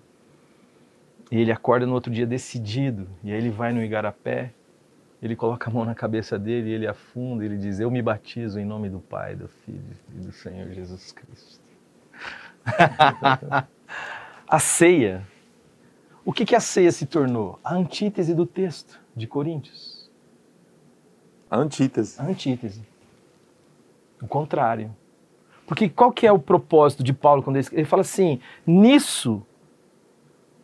[1.30, 4.52] E ele acorda no outro dia decidido, e aí ele vai no igarapé,
[5.22, 8.02] ele coloca a mão na cabeça dele, e ele afunda, e ele diz: "Eu me
[8.02, 11.60] batizo em nome do Pai, do Filho e do Senhor Jesus Cristo".
[14.48, 15.26] a ceia.
[16.24, 17.58] O que, que a ceia se tornou?
[17.62, 20.10] A antítese do texto de Coríntios.
[21.50, 22.20] A antítese.
[22.20, 22.82] A antítese.
[24.20, 24.94] O contrário.
[25.66, 29.44] Porque qual que é o propósito de Paulo quando ele, ele fala assim: nisso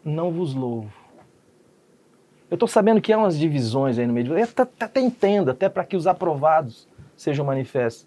[0.06, 0.92] não vos louvo.
[2.48, 4.54] Eu estou sabendo que há umas divisões aí no meio de vocês.
[4.56, 8.06] Até, até entendo, até para que os aprovados sejam manifestos.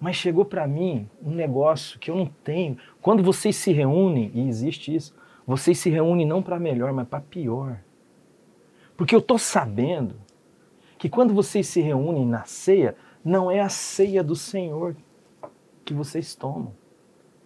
[0.00, 2.78] Mas chegou para mim um negócio que eu não tenho.
[3.02, 5.12] Quando vocês se reúnem, e existe isso,
[5.44, 7.80] vocês se reúnem não para melhor, mas para pior.
[8.96, 10.14] Porque eu estou sabendo
[10.96, 14.94] que quando vocês se reúnem na ceia, não é a ceia do Senhor
[15.84, 16.72] que vocês tomam.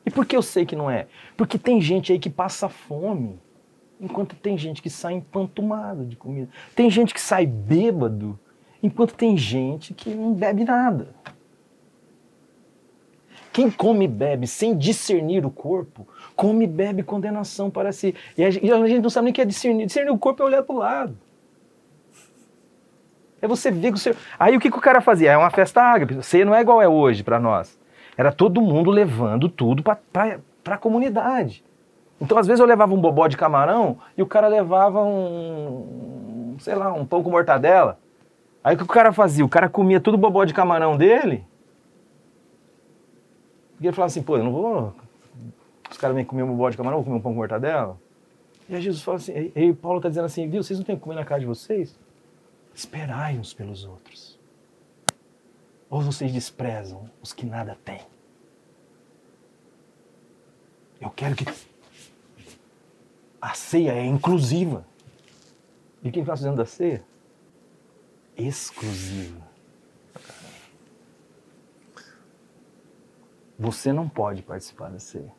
[0.05, 1.07] E por que eu sei que não é?
[1.37, 3.39] Porque tem gente aí que passa fome,
[4.01, 6.49] enquanto tem gente que sai empantumado de comida.
[6.75, 8.39] Tem gente que sai bêbado,
[8.83, 11.15] enquanto tem gente que não bebe nada.
[13.53, 18.15] Quem come e bebe sem discernir o corpo, come e bebe condenação para si.
[18.37, 19.87] E a gente, não sabe nem o que é discernir.
[19.87, 21.19] Discernir o corpo é olhar para o lado.
[23.43, 24.17] É você ver que o seu.
[24.39, 25.33] Aí o que, que o cara fazia?
[25.33, 26.15] É uma festa ágape.
[26.15, 27.79] Você não é igual é hoje para nós.
[28.17, 31.65] Era todo mundo levando tudo para a comunidade.
[32.21, 36.75] Então, às vezes, eu levava um bobó de camarão e o cara levava um, sei
[36.75, 37.99] lá, um pão com mortadela.
[38.63, 39.45] Aí o que o cara fazia?
[39.45, 41.45] O cara comia tudo o bobó de camarão dele
[43.83, 44.95] porque ele falava assim, pô, eu não vou.
[45.91, 47.99] Os caras vêm comer um bode de camarão, vou comer um pão com mortadela.
[48.69, 50.95] E aí Jesus fala assim, e aí Paulo está dizendo assim, viu, vocês não têm
[50.95, 51.99] que comer na casa de vocês?
[52.73, 54.32] Esperai uns pelos outros.
[55.93, 58.01] Ou vocês desprezam os que nada têm?
[60.99, 61.45] Eu quero que
[63.39, 64.87] a ceia é inclusiva.
[66.03, 67.05] E quem está fazendo da ceia?
[68.35, 69.47] Exclusiva.
[73.59, 75.31] Você não pode participar da ceia.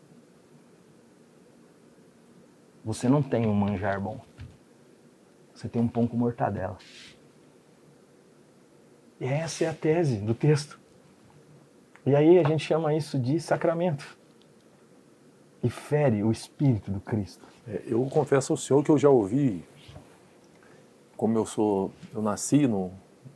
[2.85, 4.21] Você não tem um manjar bom.
[5.55, 6.77] Você tem um pão com mortadela.
[9.23, 10.77] E essa é a tese do texto.
[12.05, 14.17] E aí a gente chama isso de sacramento.
[15.63, 17.47] E fere o espírito do Cristo.
[17.65, 19.63] É, eu confesso ao senhor que eu já ouvi,
[21.15, 22.91] como eu sou, eu nasci no,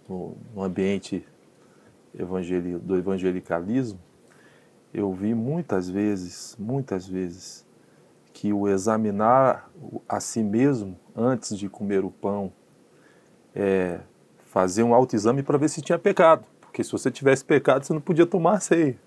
[0.10, 1.26] no, no ambiente
[2.14, 3.98] evangeli, do evangelicalismo,
[4.94, 7.66] eu vi muitas vezes, muitas vezes,
[8.34, 9.72] que o examinar
[10.10, 12.52] a si mesmo antes de comer o pão
[13.56, 14.02] é
[14.58, 16.44] fazer um autoexame para ver se tinha pecado.
[16.60, 18.98] Porque se você tivesse pecado, você não podia tomar a ceia.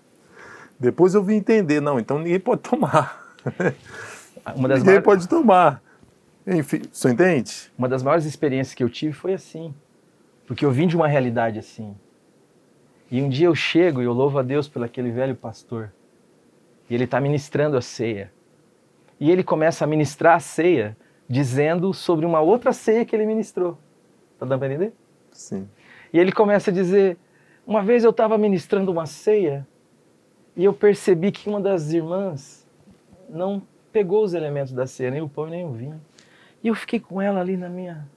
[0.79, 3.35] Depois eu vim entender, não, então ninguém pode tomar.
[4.55, 5.03] ninguém maiores...
[5.03, 5.83] pode tomar.
[6.47, 7.69] Enfim, você entende?
[7.77, 9.73] Uma das maiores experiências que eu tive foi assim.
[10.47, 11.97] Porque eu vim de uma realidade assim.
[13.11, 15.91] E um dia eu chego e eu louvo a Deus pelo aquele velho pastor.
[16.89, 18.31] E ele está ministrando a ceia.
[19.19, 20.95] E ele começa a ministrar a ceia
[21.27, 23.77] dizendo sobre uma outra ceia que ele ministrou.
[24.35, 24.93] Está dando para entender?
[25.41, 25.67] Sim.
[26.13, 27.17] E ele começa a dizer:
[27.65, 29.67] Uma vez eu estava ministrando uma ceia
[30.55, 32.67] e eu percebi que uma das irmãs
[33.29, 33.61] não
[33.91, 35.99] pegou os elementos da ceia, nem o pão nem o vinho.
[36.63, 38.07] E eu fiquei com ela ali na minha,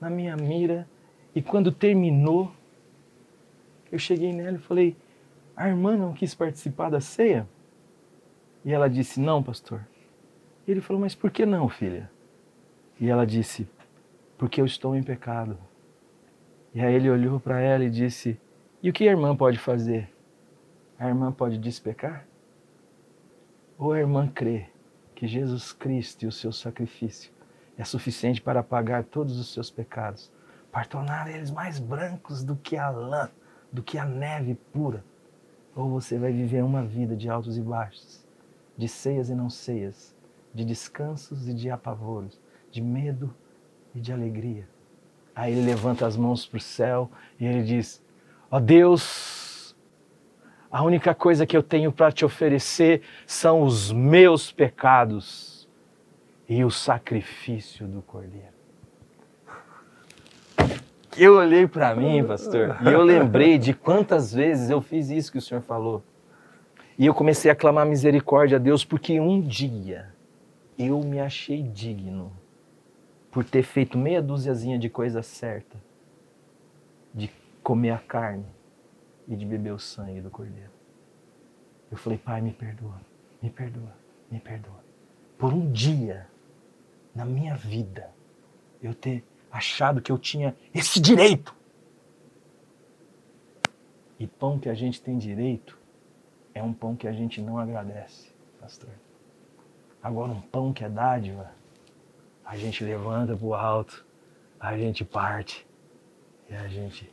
[0.00, 0.88] na minha mira.
[1.34, 2.52] E quando terminou,
[3.90, 4.96] eu cheguei nela e falei:
[5.54, 7.46] A irmã não quis participar da ceia?
[8.64, 9.86] E ela disse: Não, pastor.
[10.66, 12.10] E ele falou: Mas por que não, filha?
[12.98, 13.68] E ela disse:
[14.38, 15.58] Porque eu estou em pecado.
[16.74, 18.40] E aí ele olhou para ela e disse:
[18.82, 20.10] E o que a irmã pode fazer?
[20.98, 22.26] A irmã pode despecar?
[23.78, 24.66] Ou a irmã crê
[25.14, 27.32] que Jesus Cristo e o seu sacrifício
[27.76, 30.30] é suficiente para apagar todos os seus pecados,
[30.70, 33.30] para tornar eles mais brancos do que a lã?
[33.72, 35.02] do que a neve pura.
[35.74, 38.22] Ou você vai viver uma vida de altos e baixos,
[38.76, 40.14] de ceias e não ceias,
[40.52, 42.38] de descansos e de apavoros,
[42.70, 43.34] de medo
[43.94, 44.68] e de alegria.
[45.34, 47.10] Aí ele levanta as mãos para o céu
[47.40, 48.02] e ele diz:
[48.50, 49.74] Ó Deus,
[50.70, 55.68] a única coisa que eu tenho para te oferecer são os meus pecados
[56.48, 58.52] e o sacrifício do Cordeiro.
[61.16, 65.38] Eu olhei para mim, pastor, e eu lembrei de quantas vezes eu fiz isso que
[65.38, 66.02] o senhor falou.
[66.98, 70.08] E eu comecei a clamar misericórdia a Deus, porque um dia
[70.78, 72.32] eu me achei digno
[73.32, 75.78] por ter feito meia dúziazinha de coisa certa,
[77.14, 77.30] de
[77.62, 78.44] comer a carne
[79.26, 80.70] e de beber o sangue do cordeiro.
[81.90, 83.00] Eu falei, Pai, me perdoa,
[83.42, 83.96] me perdoa,
[84.30, 84.84] me perdoa.
[85.38, 86.28] Por um dia
[87.14, 88.10] na minha vida
[88.82, 91.54] eu ter achado que eu tinha esse direito.
[94.18, 95.78] E pão que a gente tem direito
[96.54, 98.30] é um pão que a gente não agradece,
[98.60, 98.90] pastor.
[100.02, 101.50] Agora, um pão que é dádiva,
[102.52, 104.04] a gente levanta para o alto,
[104.60, 105.66] a gente parte
[106.50, 107.10] e a gente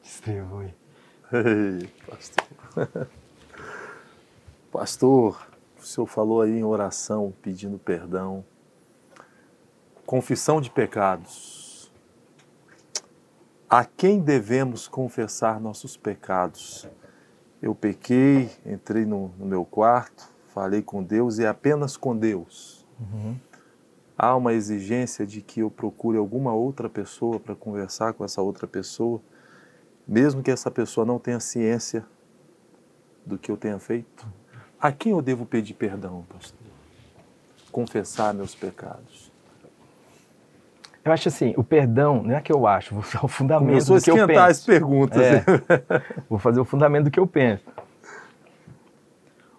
[0.00, 0.72] distribui.
[1.32, 3.08] Ei, pastor.
[4.70, 8.44] pastor, o senhor falou aí em oração, pedindo perdão.
[10.06, 11.90] Confissão de pecados.
[13.68, 16.88] A quem devemos confessar nossos pecados?
[17.60, 22.86] Eu pequei, entrei no, no meu quarto, falei com Deus e apenas com Deus.
[23.00, 23.49] Uhum.
[24.22, 28.66] Há uma exigência de que eu procure alguma outra pessoa para conversar com essa outra
[28.66, 29.18] pessoa,
[30.06, 32.04] mesmo que essa pessoa não tenha ciência
[33.24, 34.28] do que eu tenha feito.
[34.78, 36.60] A quem eu devo pedir perdão, pastor?
[37.72, 39.32] Confessar meus pecados.
[41.02, 43.96] Eu acho assim, o perdão, não é que eu acho, vou fazer o fundamento Começou
[43.96, 44.40] do que eu penso.
[44.40, 45.22] as perguntas.
[45.22, 45.44] É,
[46.28, 47.64] vou fazer o fundamento do que eu penso.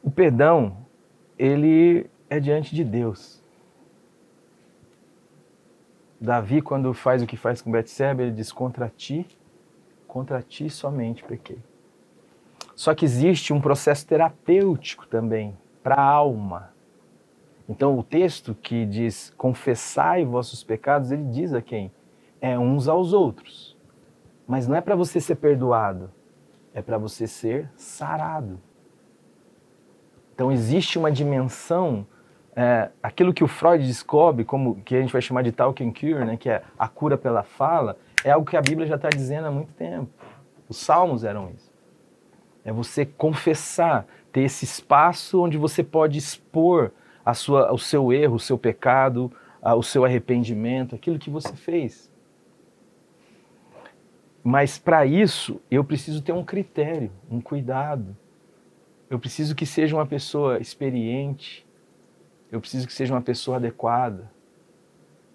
[0.03, 0.85] O perdão,
[1.35, 3.40] ele é diante de Deus.
[6.21, 9.25] Davi, quando faz o que faz com Betseba, ele diz, contra ti,
[10.07, 11.57] contra ti somente pequei.
[12.75, 16.73] Só que existe um processo terapêutico também, para a alma.
[17.67, 21.91] Então, o texto que diz confessai vossos pecados, ele diz a quem?
[22.39, 23.75] É uns aos outros.
[24.47, 26.11] Mas não é para você ser perdoado,
[26.71, 28.59] é para você ser sarado.
[30.35, 32.05] Então, existe uma dimensão,
[32.55, 36.25] é, aquilo que o Freud descobre, como que a gente vai chamar de talking cure,
[36.25, 39.47] né, que é a cura pela fala, é algo que a Bíblia já está dizendo
[39.47, 40.09] há muito tempo.
[40.67, 41.71] Os salmos eram isso.
[42.63, 46.91] É você confessar, ter esse espaço onde você pode expor
[47.25, 49.31] a sua, o seu erro, o seu pecado,
[49.61, 52.11] o seu arrependimento, aquilo que você fez.
[54.43, 58.15] Mas para isso eu preciso ter um critério, um cuidado.
[59.09, 61.65] Eu preciso que seja uma pessoa experiente.
[62.51, 64.29] Eu preciso que seja uma pessoa adequada.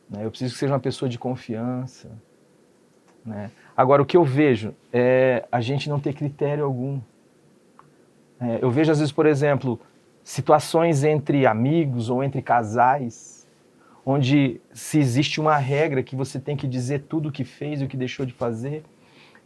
[0.08, 0.24] Né?
[0.24, 2.10] Eu preciso que seja uma pessoa de confiança.
[3.24, 3.50] Né?
[3.76, 7.00] Agora, o que eu vejo é a gente não ter critério algum.
[8.40, 9.80] É, eu vejo, às vezes, por exemplo,
[10.22, 13.46] situações entre amigos ou entre casais,
[14.04, 17.84] onde se existe uma regra que você tem que dizer tudo o que fez e
[17.84, 18.84] o que deixou de fazer,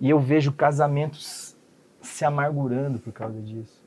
[0.01, 1.57] e eu vejo casamentos
[2.03, 3.80] se amargurando por causa disso.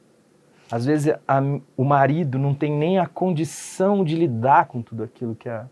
[0.73, 1.41] Às vezes a,
[1.75, 5.67] o marido não tem nem a condição de lidar com tudo aquilo que a,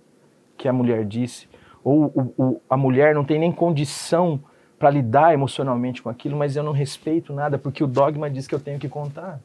[0.57, 1.47] que a mulher disse,
[1.83, 4.39] ou o, o, a mulher não tem nem condição
[4.77, 8.53] para lidar emocionalmente com aquilo, mas eu não respeito nada porque o dogma diz que
[8.53, 9.39] eu tenho que contar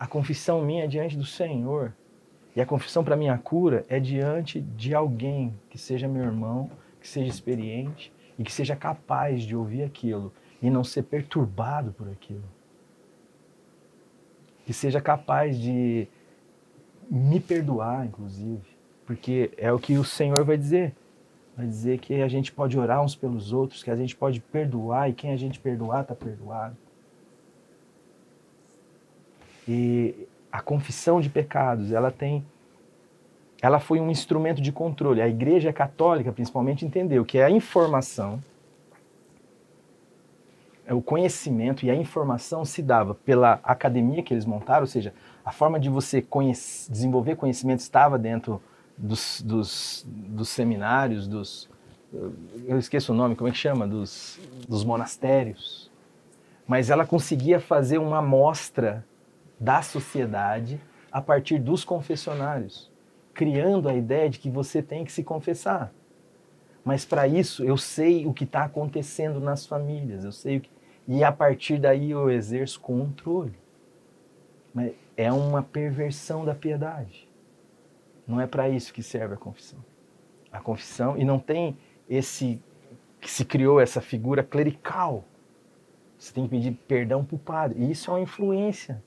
[0.00, 1.92] a confissão minha é diante do Senhor.
[2.56, 7.06] E a confissão para minha cura é diante de alguém que seja meu irmão, que
[7.06, 10.32] seja experiente e que seja capaz de ouvir aquilo
[10.62, 12.42] e não ser perturbado por aquilo.
[14.70, 16.06] Que seja capaz de
[17.10, 18.62] me perdoar, inclusive,
[19.04, 20.94] porque é o que o Senhor vai dizer.
[21.56, 25.10] Vai dizer que a gente pode orar uns pelos outros, que a gente pode perdoar
[25.10, 26.76] e quem a gente perdoar está perdoado.
[29.66, 32.46] E a confissão de pecados, ela tem
[33.60, 35.20] ela foi um instrumento de controle.
[35.20, 38.49] A Igreja Católica, principalmente, entendeu que a informação, é
[40.94, 45.14] o conhecimento e a informação se dava pela academia que eles montaram, ou seja,
[45.44, 48.60] a forma de você conhece, desenvolver conhecimento estava dentro
[48.96, 51.68] dos, dos, dos, seminários, dos.
[52.66, 53.86] Eu esqueço o nome, como é que chama?
[53.86, 54.38] Dos,
[54.68, 55.90] dos monastérios.
[56.66, 59.04] Mas ela conseguia fazer uma amostra
[59.58, 60.80] da sociedade
[61.10, 62.90] a partir dos confessionários,
[63.34, 65.92] criando a ideia de que você tem que se confessar.
[66.84, 70.70] Mas para isso eu sei o que está acontecendo nas famílias, eu sei o que...
[71.06, 73.58] e a partir daí eu exerço controle.
[75.16, 77.28] É uma perversão da piedade.
[78.26, 79.84] Não é para isso que serve a confissão.
[80.52, 81.76] A confissão e não tem
[82.08, 82.62] esse
[83.20, 85.24] que se criou essa figura clerical
[86.18, 87.82] Você tem que pedir perdão para o padre.
[87.82, 89.02] E isso é uma influência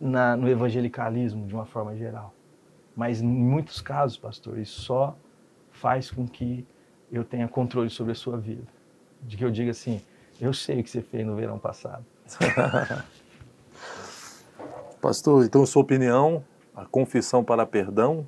[0.00, 2.34] na, no evangelicalismo, de uma forma geral.
[2.96, 5.16] Mas em muitos casos, pastor, isso só
[5.70, 6.66] faz com que
[7.10, 8.66] eu tenha controle sobre a sua vida.
[9.22, 10.00] De que eu diga assim,
[10.40, 12.04] eu sei o que você fez no verão passado.
[15.00, 18.26] pastor, então, sua opinião, a confissão para perdão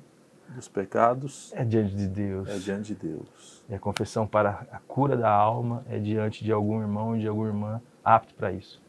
[0.49, 2.49] dos pecados é diante de Deus.
[2.49, 3.63] É diante de Deus.
[3.69, 7.47] E a confissão para a cura da alma é diante de algum irmão de alguma
[7.47, 8.81] irmã apto para isso.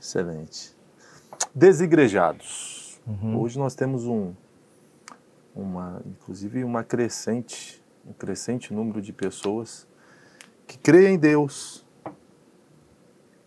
[0.00, 0.76] Excelente.
[1.54, 3.00] Desigrejados.
[3.06, 3.40] Uhum.
[3.40, 4.32] Hoje nós temos um,
[5.54, 9.86] uma, inclusive uma crescente, um crescente número de pessoas
[10.66, 11.83] que creem em Deus,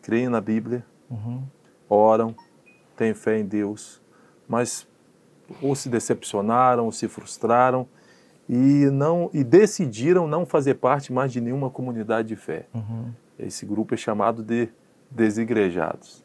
[0.07, 1.43] creem na Bíblia, uhum.
[1.89, 2.33] oram,
[2.95, 4.01] têm fé em Deus,
[4.47, 4.87] mas
[5.61, 7.85] ou se decepcionaram, ou se frustraram
[8.47, 12.67] e não e decidiram não fazer parte mais de nenhuma comunidade de fé.
[12.73, 13.11] Uhum.
[13.37, 14.69] Esse grupo é chamado de
[15.11, 16.23] desigrejados.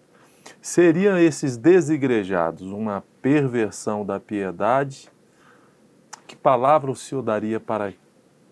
[0.61, 5.11] Seriam esses desigrejados uma perversão da piedade?
[6.25, 7.93] Que palavra o senhor daria para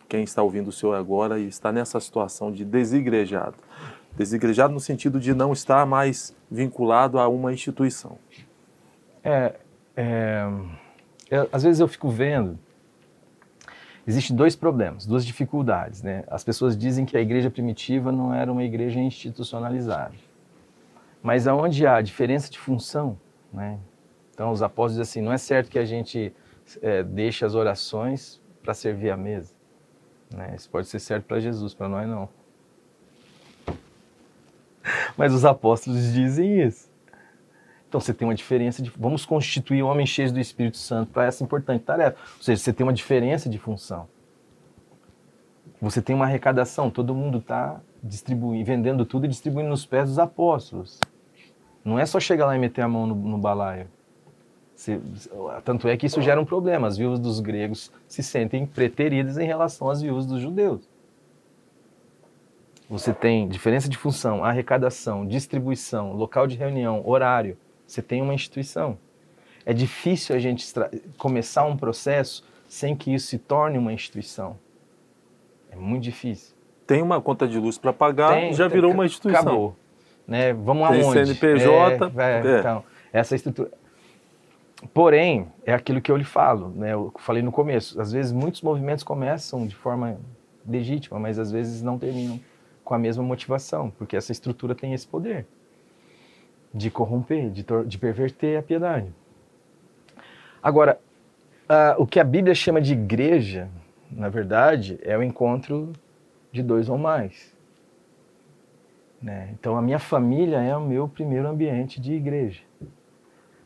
[0.08, 3.54] quem está ouvindo o senhor agora e está nessa situação de desigrejado?
[4.16, 8.18] Desigrejado no sentido de não estar mais vinculado a uma instituição.
[9.22, 9.54] É,
[9.96, 10.44] é,
[11.30, 12.58] eu, às vezes eu fico vendo,
[14.06, 16.02] existem dois problemas, duas dificuldades.
[16.02, 16.24] Né?
[16.28, 20.14] As pessoas dizem que a igreja primitiva não era uma igreja institucionalizada.
[21.22, 23.18] Mas aonde há diferença de função,
[23.52, 23.78] né?
[24.32, 26.34] então os apóstolos dizem assim, não é certo que a gente
[26.80, 29.54] é, deixe as orações para servir a mesa.
[30.34, 30.54] Né?
[30.56, 32.28] Isso pode ser certo para Jesus, para nós não.
[35.16, 36.90] Mas os apóstolos dizem isso.
[37.88, 38.90] Então você tem uma diferença de.
[38.96, 42.16] Vamos constituir homens cheios do Espírito Santo para essa importante tarefa.
[42.36, 44.06] Ou seja, você tem uma diferença de função.
[45.80, 50.18] Você tem uma arrecadação, todo mundo está distribuindo, vendendo tudo e distribuindo nos pés dos
[50.18, 51.00] apóstolos.
[51.84, 53.88] Não é só chegar lá e meter a mão no, no balaio.
[54.74, 55.00] Você,
[55.64, 56.86] tanto é que isso gera um problema.
[56.86, 60.88] As viúvas dos gregos se sentem preteridas em relação às viúvas dos judeus.
[62.90, 67.56] Você tem diferença de função, arrecadação, distribuição, local de reunião, horário.
[67.86, 68.98] Você tem uma instituição.
[69.64, 70.66] É difícil a gente
[71.16, 74.58] começar um processo sem que isso se torne uma instituição.
[75.70, 76.56] É muito difícil.
[76.84, 79.40] Tem uma conta de luz para pagar, tem, já virou uma instituição.
[79.40, 79.76] Acabou.
[80.26, 80.52] Né?
[80.52, 81.26] Vamos tem aonde?
[81.26, 82.12] CNPJ.
[82.16, 82.58] É, é, é.
[82.58, 83.70] Então, essa estrutura.
[84.92, 86.92] Porém, é aquilo que eu lhe falo, né?
[86.92, 88.00] Eu falei no começo.
[88.00, 90.18] Às vezes muitos movimentos começam de forma
[90.68, 92.40] legítima, mas às vezes não terminam
[92.90, 95.46] com a mesma motivação, porque essa estrutura tem esse poder
[96.74, 99.14] de corromper, de, de perverter a piedade.
[100.60, 100.98] Agora,
[101.68, 103.68] uh, o que a Bíblia chama de igreja,
[104.10, 105.92] na verdade, é o encontro
[106.50, 107.56] de dois ou mais.
[109.22, 109.50] Né?
[109.52, 112.62] Então, a minha família é o meu primeiro ambiente de igreja.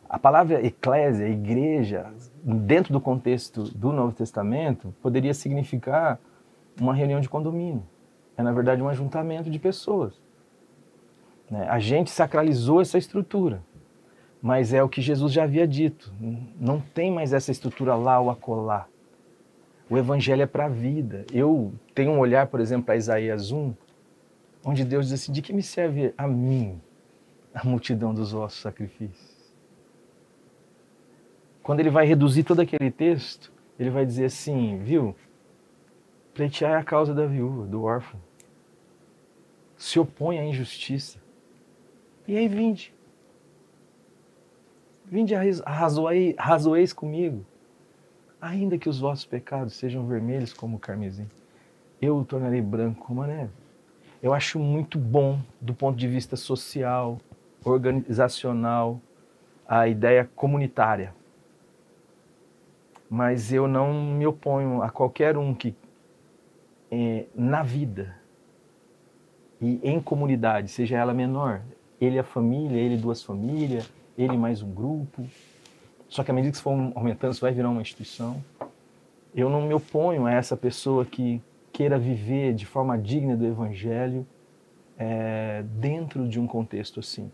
[0.07, 2.13] A palavra eclésia, igreja,
[2.43, 6.21] dentro do contexto do Novo Testamento, poderia significar
[6.79, 7.83] uma reunião de condomínio.
[8.37, 10.15] É, na verdade, um ajuntamento de pessoas.
[11.51, 11.67] Né?
[11.69, 13.63] A gente sacralizou essa estrutura,
[14.43, 16.13] mas é o que Jesus já havia dito.
[16.59, 18.87] Não tem mais essa estrutura lá ou acolá.
[19.89, 21.25] O evangelho é para a vida.
[21.33, 23.75] Eu tenho um olhar, por exemplo, para Isaías 1,
[24.65, 26.81] onde Deus diz assim: de que me serve a mim
[27.55, 29.35] a multidão dos vossos sacrifícios?
[31.63, 35.15] Quando ele vai reduzir todo aquele texto, ele vai dizer assim: viu?
[36.35, 38.21] Pleitear a causa da viúva, do órfão.
[39.77, 41.19] Se opõe à injustiça.
[42.27, 42.93] E aí vinde.
[45.05, 47.45] Vinde arrazoeis, arrazoeis comigo.
[48.41, 51.29] Ainda que os vossos pecados sejam vermelhos como o carmesim,
[52.01, 53.53] eu o tornarei branco como a neve.
[54.23, 57.19] Eu acho muito bom do ponto de vista social,
[57.65, 59.01] organizacional,
[59.67, 61.15] a ideia comunitária.
[63.09, 65.75] Mas eu não me oponho a qualquer um que,
[66.95, 68.15] eh, na vida
[69.61, 71.63] e em comunidade, seja ela menor,
[72.01, 75.27] ele a família, ele duas famílias, ele mais um grupo.
[76.09, 78.43] Só que à medida que for aumentando, isso vai virar uma instituição.
[79.35, 81.43] Eu não me oponho a essa pessoa que
[81.73, 84.25] queira viver de forma digna do Evangelho
[84.97, 87.29] é, dentro de um contexto assim.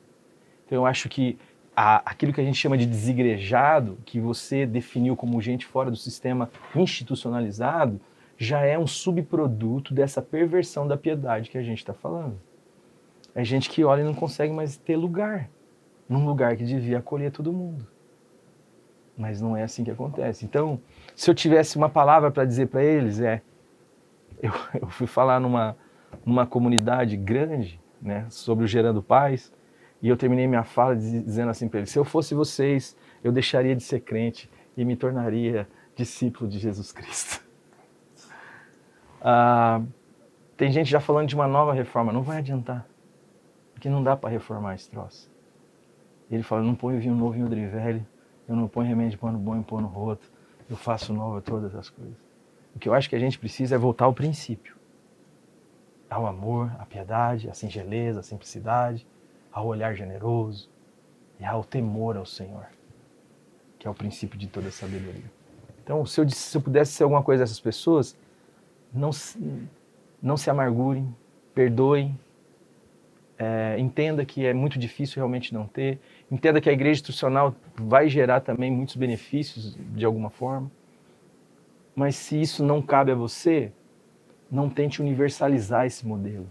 [0.65, 1.39] Então eu acho que
[1.77, 5.97] a, aquilo que a gente chama de desigrejado, que você definiu como gente fora do
[5.99, 8.01] sistema institucionalizado,
[8.41, 12.41] já é um subproduto dessa perversão da piedade que a gente está falando.
[13.35, 15.51] É gente que olha e não consegue mais ter lugar
[16.09, 17.87] num lugar que devia acolher todo mundo.
[19.15, 20.47] Mas não é assim que acontece.
[20.47, 20.81] Então,
[21.15, 23.43] se eu tivesse uma palavra para dizer para eles, é.
[24.43, 25.77] Eu, eu, fui falar numa,
[26.25, 29.53] numa comunidade grande né, sobre o Gerando Paz,
[30.01, 33.77] e eu terminei minha fala dizendo assim para ele: se eu fosse vocês, eu deixaria
[33.77, 37.45] de ser crente e me tornaria discípulo de Jesus Cristo.
[39.21, 39.83] Ah,
[40.57, 42.87] tem gente já falando de uma nova reforma, não vai adiantar,
[43.73, 45.31] porque não dá para reformar esse troço.
[46.31, 48.07] Ele fala: não põe vinho novo em odre velho,
[48.49, 50.31] eu não ponho remédio de pano bom em pano roto,
[50.69, 52.17] eu faço nova todas as coisas.
[52.75, 54.81] O que eu acho que a gente precisa é voltar ao princípio
[56.11, 59.07] ao amor, à piedade, à singeleza, à simplicidade,
[59.53, 60.69] ao olhar generoso
[61.39, 62.67] e ao temor ao Senhor,
[63.79, 65.31] que é o princípio de toda sabedoria.
[65.83, 68.17] Então, se eu, se eu pudesse ser alguma coisa dessas pessoas,
[68.93, 69.11] não,
[70.23, 71.15] não se amargurem,
[71.55, 72.19] perdoem,
[73.39, 75.99] é, entenda que é muito difícil realmente não ter,
[76.31, 80.71] entenda que a igreja institucional vai gerar também muitos benefícios de alguma forma,
[81.95, 83.73] mas se isso não cabe a você,
[84.51, 86.51] não tente universalizar esse modelo.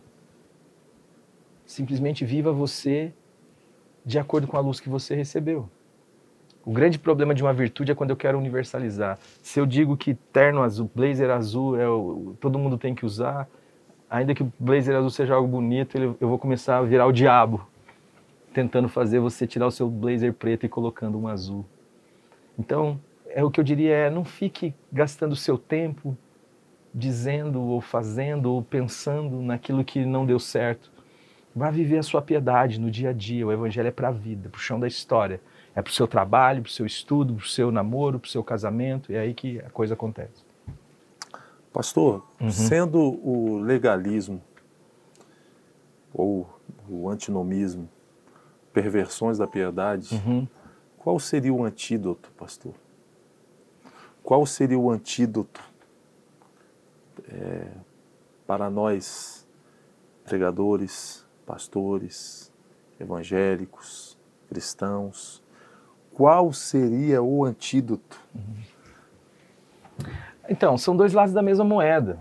[1.65, 3.13] Simplesmente viva você
[4.03, 5.69] de acordo com a luz que você recebeu.
[6.69, 9.17] O grande problema de uma virtude é quando eu quero universalizar.
[9.41, 13.49] Se eu digo que terno azul, blazer azul, é o, todo mundo tem que usar,
[14.07, 17.67] ainda que o blazer azul seja algo bonito, eu vou começar a virar o diabo,
[18.53, 21.65] tentando fazer você tirar o seu blazer preto e colocando um azul.
[22.55, 22.99] Então,
[23.29, 26.15] é o que eu diria é, não fique gastando o seu tempo
[26.93, 30.91] dizendo ou fazendo ou pensando naquilo que não deu certo.
[31.55, 33.47] Vá viver a sua piedade no dia a dia.
[33.47, 35.41] O evangelho é para a vida, para o chão da história.
[35.75, 38.29] É para o seu trabalho, para o seu estudo, para o seu namoro, para o
[38.29, 39.11] seu casamento.
[39.11, 40.43] E é aí que a coisa acontece.
[41.71, 42.51] Pastor, uhum.
[42.51, 44.41] sendo o legalismo
[46.13, 46.49] ou
[46.89, 47.87] o antinomismo
[48.73, 50.47] perversões da piedade, uhum.
[50.97, 52.73] qual seria o antídoto, pastor?
[54.23, 55.61] Qual seria o antídoto
[57.27, 57.67] é,
[58.45, 59.47] para nós,
[60.23, 62.51] pregadores, pastores,
[62.99, 64.17] evangélicos,
[64.47, 65.43] cristãos,
[66.19, 68.19] qual seria o antídoto?
[70.49, 72.19] Então, são dois lados da mesma moeda.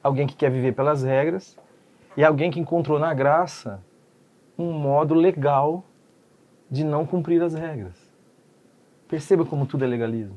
[0.00, 1.58] Alguém que quer viver pelas regras
[2.16, 3.82] e alguém que encontrou na graça
[4.56, 5.82] um modo legal
[6.70, 7.96] de não cumprir as regras.
[9.08, 10.36] Perceba como tudo é legalismo.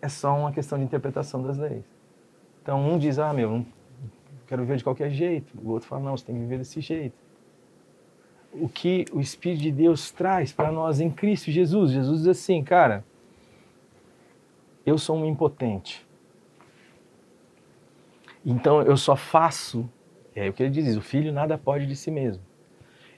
[0.00, 1.84] É só uma questão de interpretação das leis.
[2.62, 3.66] Então um diz, ah, meu,
[4.46, 5.58] quero viver de qualquer jeito.
[5.60, 7.23] O outro fala, não, você tem que viver desse jeito.
[8.54, 11.90] O que o Espírito de Deus traz para nós em Cristo Jesus.
[11.90, 13.04] Jesus diz assim, cara,
[14.86, 16.06] eu sou um impotente.
[18.46, 19.88] Então eu só faço,
[20.34, 22.42] é o que ele diz, o filho nada pode de si mesmo.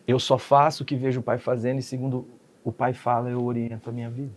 [0.07, 2.27] Eu só faço o que vejo o pai fazendo e segundo
[2.65, 4.33] o pai fala, eu oriento a minha vida.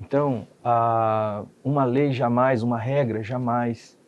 [0.00, 0.46] Então,
[1.62, 3.98] uma lei jamais, uma regra jamais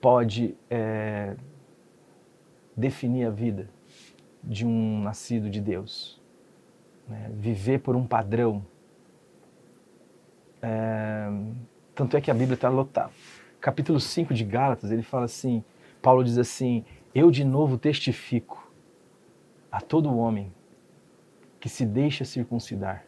[0.00, 1.34] pode é,
[2.76, 3.68] definir a vida
[4.42, 6.20] de um nascido de Deus.
[7.08, 7.30] Né?
[7.34, 8.64] Viver por um padrão.
[10.62, 11.28] É,
[11.94, 13.12] tanto é que a Bíblia está lotada.
[13.60, 15.64] Capítulo 5 de Gálatas, ele fala assim:
[16.02, 18.70] Paulo diz assim: Eu de novo testifico
[19.70, 20.52] a todo homem
[21.58, 23.06] que se deixa circuncidar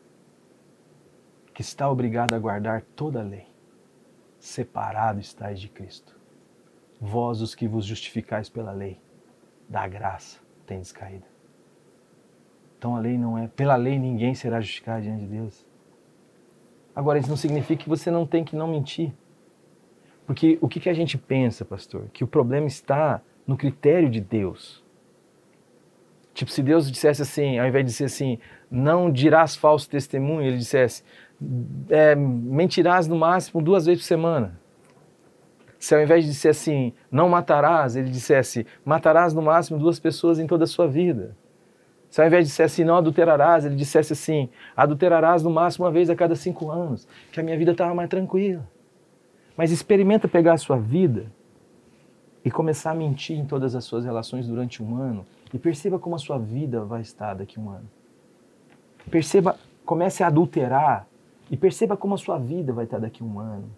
[1.57, 3.47] que está obrigado a guardar toda a lei.
[4.39, 6.15] Separado estáis de Cristo.
[7.01, 9.01] Vós, os que vos justificais pela lei,
[9.69, 11.25] da graça tendes caído.
[12.79, 13.49] Então a lei não é.
[13.49, 15.67] Pela lei ninguém será justificado diante de Deus.
[16.95, 19.13] Agora, isso não significa que você não tem que não mentir.
[20.25, 22.09] Porque o que, que a gente pensa, pastor?
[22.13, 24.83] Que o problema está no critério de Deus.
[26.33, 28.39] Tipo, se Deus dissesse assim, ao invés de dizer assim,
[28.71, 31.03] não dirás falso testemunho, ele dissesse,
[31.89, 34.59] é, mentirás no máximo duas vezes por semana.
[35.87, 40.41] Se ao invés de dizer assim, não matarás, ele dissesse, matarás no máximo duas pessoas
[40.41, 41.37] em toda a sua vida.
[42.11, 45.93] Se ao invés de dizer assim, não adulterarás, ele dissesse assim, adulterarás no máximo uma
[45.93, 48.69] vez a cada cinco anos, que a minha vida estava mais tranquila.
[49.57, 51.31] Mas experimenta pegar a sua vida
[52.45, 56.17] e começar a mentir em todas as suas relações durante um ano e perceba como
[56.17, 57.89] a sua vida vai estar daqui a um ano.
[59.09, 61.07] Perceba, comece a adulterar
[61.49, 63.71] e perceba como a sua vida vai estar daqui a um ano.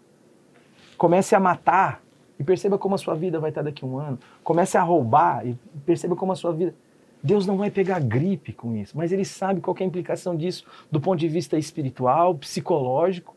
[0.99, 2.03] Comece a matar
[2.39, 4.19] e perceba como a sua vida vai estar daqui a um ano.
[4.45, 5.57] Comece a roubar e
[5.87, 6.75] perceba como a sua vida.
[7.23, 10.65] Deus não vai pegar gripe com isso, mas Ele sabe qual é a implicação disso
[10.91, 13.35] do ponto de vista espiritual, psicológico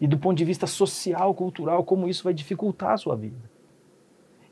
[0.00, 3.36] e do ponto de vista social, cultural, como isso vai dificultar a sua vida.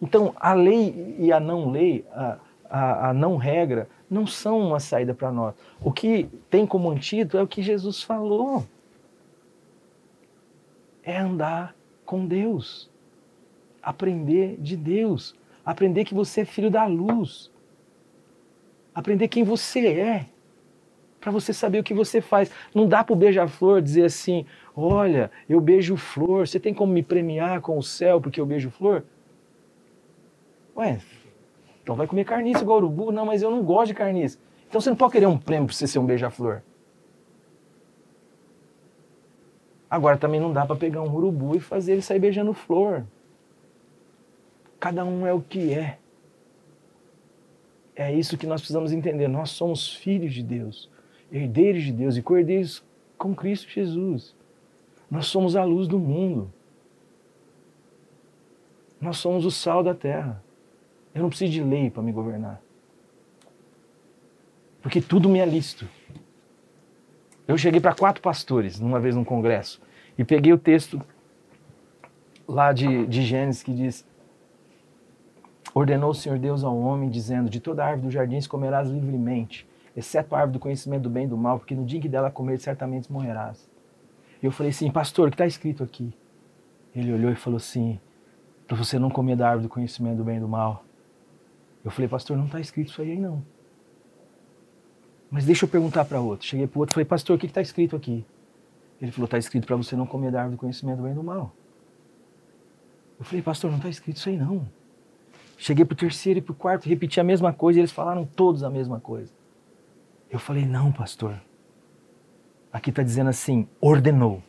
[0.01, 4.81] Então, a lei e a não lei, a, a, a não regra, não são uma
[4.81, 5.55] saída para nós.
[5.81, 8.65] O que tem como antídoto é o que Jesus falou
[11.05, 11.75] é andar
[12.13, 12.91] com Deus,
[13.83, 15.35] aprender de Deus,
[15.65, 17.51] Aprender que você é filho da luz.
[18.95, 20.27] Aprender quem você é.
[21.21, 22.51] Para você saber o que você faz.
[22.75, 24.45] Não dá para o beija-flor dizer assim:
[24.77, 28.71] olha, eu beijo flor, você tem como me premiar com o céu porque eu beijo
[28.71, 29.05] flor?
[30.77, 31.01] Ué,
[31.83, 33.13] então vai comer carniça igual urubu?
[33.13, 34.39] Não, mas eu não gosto de carniça.
[34.69, 36.63] Então você não pode querer um prêmio para você ser um beija-flor.
[39.93, 43.05] Agora também não dá para pegar um urubu e fazer ele sair beijando flor.
[44.81, 45.99] Cada um é o que é.
[47.95, 49.29] É isso que nós precisamos entender.
[49.29, 50.89] Nós somos filhos de Deus,
[51.31, 52.83] herdeiros de Deus e cordeiros
[53.19, 54.35] com Cristo Jesus.
[55.11, 56.51] Nós somos a luz do mundo.
[58.99, 60.43] Nós somos o sal da terra.
[61.15, 62.63] Eu não preciso de lei para me governar.
[64.81, 65.87] Porque tudo me é lícito.
[67.53, 69.79] Eu cheguei para quatro pastores, numa vez num congresso,
[70.17, 70.99] e peguei o texto
[72.49, 74.09] lá de, de Gênesis que diz:
[75.75, 80.35] Ordenou o Senhor Deus ao homem, dizendo: De toda árvore do jardim comerás livremente, exceto
[80.35, 82.59] a árvore do conhecimento do bem e do mal, porque no dia que dela comer,
[82.59, 83.69] certamente morrerás.
[84.43, 86.11] E eu falei assim: Pastor, o que está escrito aqui?
[86.97, 88.01] Ele olhou e falou assim:
[88.67, 90.87] Para você não comer da árvore do conhecimento do bem e do mal.
[91.85, 93.45] Eu falei: Pastor, não está escrito isso aí, não.
[95.33, 96.47] Mas deixa eu perguntar para outro.
[96.47, 98.23] Cheguei para outro e falei, pastor, o que está escrito aqui?
[99.01, 101.15] Ele falou, está escrito para você não comer da árvore do conhecimento do bem e
[101.15, 101.51] do mal.
[103.19, 104.69] Eu falei, pastor, não está escrito isso aí não.
[105.57, 108.27] Cheguei para o terceiro e para o quarto, repeti a mesma coisa e eles falaram
[108.27, 109.33] todos a mesma coisa.
[110.31, 111.41] Eu falei, não, pastor.
[112.71, 114.43] Aqui está dizendo assim, ordenou.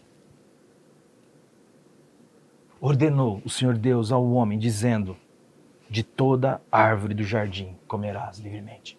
[2.82, 5.16] Ordenou o Senhor Deus ao homem, dizendo,
[5.90, 8.98] de toda árvore do jardim comerás livremente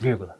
[0.00, 0.38] vírgula.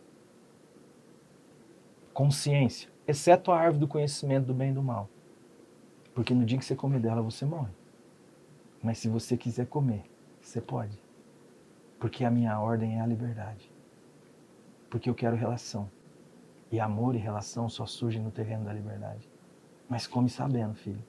[2.12, 5.08] Consciência, exceto a árvore do conhecimento do bem e do mal.
[6.14, 7.72] Porque no dia que você comer dela, você morre.
[8.82, 10.04] Mas se você quiser comer,
[10.40, 10.96] você pode.
[11.98, 13.70] Porque a minha ordem é a liberdade.
[14.88, 15.90] Porque eu quero relação.
[16.70, 19.28] E amor e relação só surgem no terreno da liberdade.
[19.88, 21.02] Mas come sabendo, filho,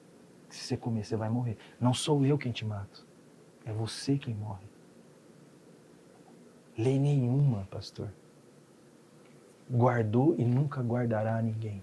[0.48, 1.56] que se você comer, você vai morrer.
[1.80, 3.06] Não sou eu quem te mato.
[3.64, 4.66] É você quem morre.
[6.76, 8.10] Lei nenhuma, pastor
[9.70, 11.82] guardou e nunca guardará a ninguém.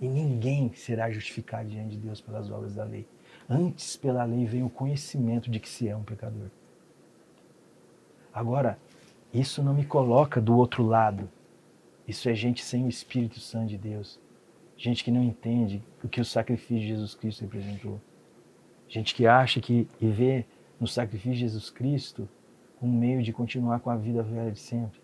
[0.00, 3.06] E ninguém será justificado diante de Deus pelas obras da lei.
[3.48, 6.50] Antes, pela lei, vem o conhecimento de que se é um pecador.
[8.32, 8.78] Agora,
[9.32, 11.28] isso não me coloca do outro lado.
[12.06, 14.20] Isso é gente sem o Espírito Santo de Deus.
[14.76, 18.00] Gente que não entende o que o sacrifício de Jesus Cristo representou.
[18.88, 20.44] Gente que acha que e vê
[20.78, 22.28] no sacrifício de Jesus Cristo
[22.80, 25.00] um meio de continuar com a vida velha de sempre.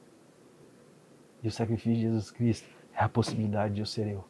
[1.42, 4.24] E o sacrifício de Jesus Cristo é a possibilidade de eu ser eu.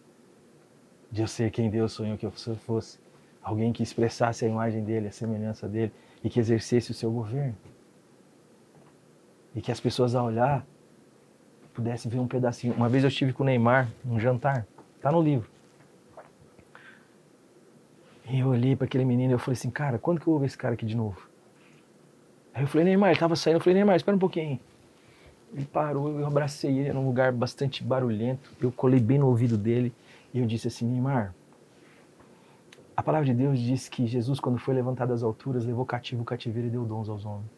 [1.11, 2.99] De eu ser quem Deus sonhou que eu fosse.
[3.43, 5.93] Alguém que expressasse a imagem dele, a semelhança dele
[6.25, 7.57] e que exercesse o seu governo.
[9.55, 10.65] E que as pessoas ao olhar
[11.75, 12.73] pudessem ver um pedacinho.
[12.75, 14.67] Uma vez eu estive com o Neymar num jantar,
[14.97, 15.51] está no livro.
[18.29, 20.41] E eu olhei para aquele menino e eu falei assim, cara, quando que eu vou
[20.41, 21.29] ver esse cara aqui de novo?
[22.55, 24.59] Aí eu falei, Neymar, ele tava saindo, eu falei, Neymar, espera um pouquinho.
[25.55, 28.51] Ele parou, eu abracei ele, era um lugar bastante barulhento.
[28.61, 29.93] Eu colei bem no ouvido dele
[30.33, 31.35] e eu disse assim: Neymar,
[32.97, 36.25] a palavra de Deus diz que Jesus, quando foi levantado às alturas, levou cativo o
[36.25, 37.51] cativeiro e deu dons aos homens.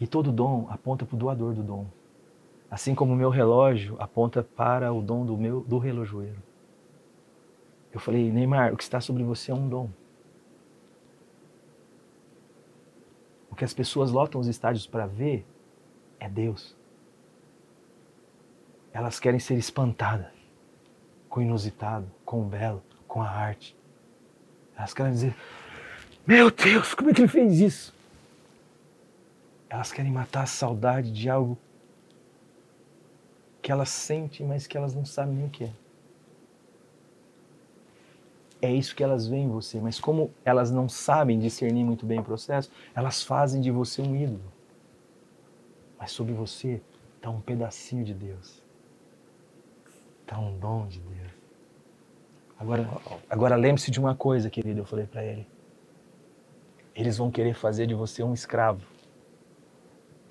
[0.00, 1.86] E todo dom aponta para o doador do dom.
[2.70, 6.42] Assim como o meu relógio aponta para o dom do meu do relojoeiro.
[7.92, 9.88] Eu falei, Neymar, o que está sobre você é um dom.
[13.54, 15.46] O que as pessoas lotam os estádios para ver
[16.18, 16.74] é Deus.
[18.92, 20.26] Elas querem ser espantadas
[21.28, 23.76] com o inusitado, com o belo, com a arte.
[24.76, 25.36] Elas querem dizer:
[26.26, 27.94] Meu Deus, como é que ele fez isso?
[29.70, 31.56] Elas querem matar a saudade de algo
[33.62, 35.70] que elas sentem, mas que elas não sabem nem o que é
[38.64, 39.80] é isso que elas veem em você.
[39.80, 44.16] Mas como elas não sabem discernir muito bem o processo, elas fazem de você um
[44.16, 44.52] ídolo.
[45.98, 46.80] Mas sobre você
[47.16, 48.62] está um pedacinho de Deus.
[50.22, 51.32] Está um dom de Deus.
[52.58, 52.88] Agora,
[53.28, 55.46] agora lembre-se de uma coisa, querido, eu falei para ele.
[56.94, 58.86] Eles vão querer fazer de você um escravo.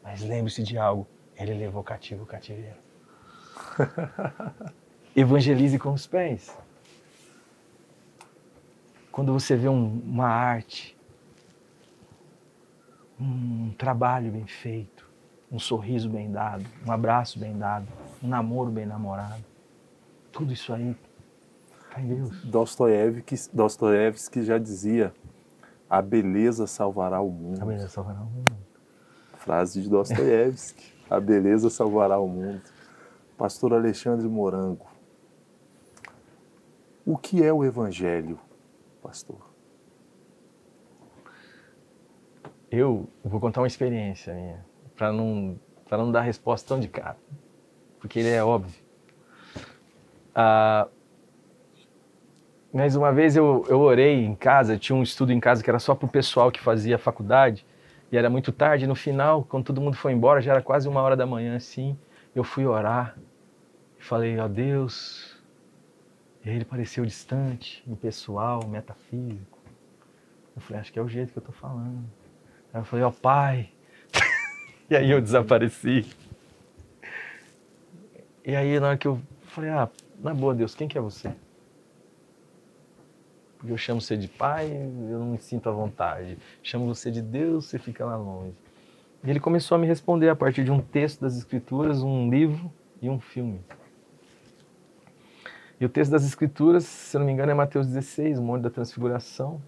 [0.02, 1.08] Mas lembre-se de algo.
[1.36, 2.78] Ele levou cativo o cativeiro.
[5.16, 6.63] Evangelize com os pés
[9.14, 10.98] quando você vê um, uma arte,
[13.20, 15.08] um trabalho bem feito,
[15.52, 17.88] um sorriso bem dado, um abraço bem dado,
[18.24, 19.46] um namoro bem namorado,
[20.32, 20.98] tudo isso aí
[21.84, 22.44] está em Deus.
[22.44, 25.14] Dostoiévski, Dostoiévski já dizia:
[25.88, 27.62] A beleza salvará o mundo.
[27.62, 28.58] A beleza salvará o mundo.
[29.38, 30.92] Frase de Dostoiévski.
[31.08, 32.64] A beleza salvará o mundo.
[33.38, 34.88] Pastor Alexandre Morango.
[37.06, 38.40] O que é o Evangelho,
[39.04, 39.54] pastor?
[42.72, 44.66] Eu vou contar uma experiência minha,
[44.96, 45.60] para não,
[45.92, 47.18] não dar resposta tão de cara,
[48.00, 48.82] porque ele é óbvio.
[50.34, 50.88] Ah,
[52.74, 55.78] mas uma vez eu, eu orei em casa, tinha um estudo em casa que era
[55.78, 57.64] só para o pessoal que fazia faculdade,
[58.12, 61.02] e era muito tarde, no final, quando todo mundo foi embora, já era quase uma
[61.02, 61.96] hora da manhã, assim,
[62.34, 63.16] eu fui orar,
[64.00, 65.33] e falei, ó oh, Deus,
[66.44, 69.60] e aí ele pareceu distante, impessoal, metafísico.
[70.56, 72.04] Eu falei, acho que é o jeito que eu estou falando.
[72.74, 73.70] Aí eu falei, ó oh, pai.
[74.90, 76.06] e aí eu desapareci.
[78.46, 79.90] E aí na hora que eu falei, ah,
[80.20, 81.34] na boa Deus, quem que é você?
[83.58, 86.38] Porque eu chamo você de pai, eu não me sinto à vontade.
[86.62, 88.54] Chamo você de Deus, você fica lá longe.
[89.24, 92.70] E ele começou a me responder a partir de um texto das escrituras, um livro
[93.02, 93.62] e um filme.
[95.84, 98.70] E o texto das Escrituras, se não me engano, é Mateus 16, o Monte da
[98.70, 99.62] Transfiguração.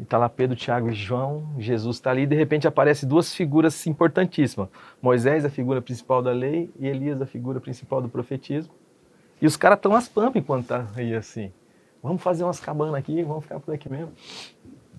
[0.00, 3.32] E está lá Pedro, Tiago e João, Jesus está ali e de repente aparecem duas
[3.32, 4.68] figuras importantíssimas.
[5.00, 8.74] Moisés, a figura principal da lei, e Elias, a figura principal do profetismo.
[9.40, 11.52] E os caras estão às pampas enquanto tá aí assim.
[12.02, 14.12] Vamos fazer umas cabanas aqui, vamos ficar por aqui mesmo.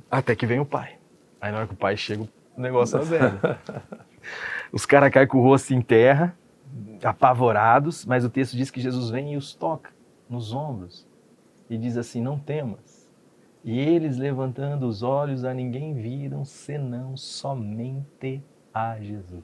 [0.10, 0.96] Até que vem o pai.
[1.42, 2.24] Aí na hora que o pai chega,
[2.56, 3.40] o negócio é velho.
[4.72, 6.34] Os caras caem com o rosto em terra,
[7.04, 9.97] apavorados, mas o texto diz que Jesus vem e os toca
[10.30, 11.08] nos ombros
[11.70, 13.08] e diz assim: Não temas.
[13.64, 18.42] E eles, levantando os olhos, a ninguém viram senão somente
[18.74, 19.44] a Jesus.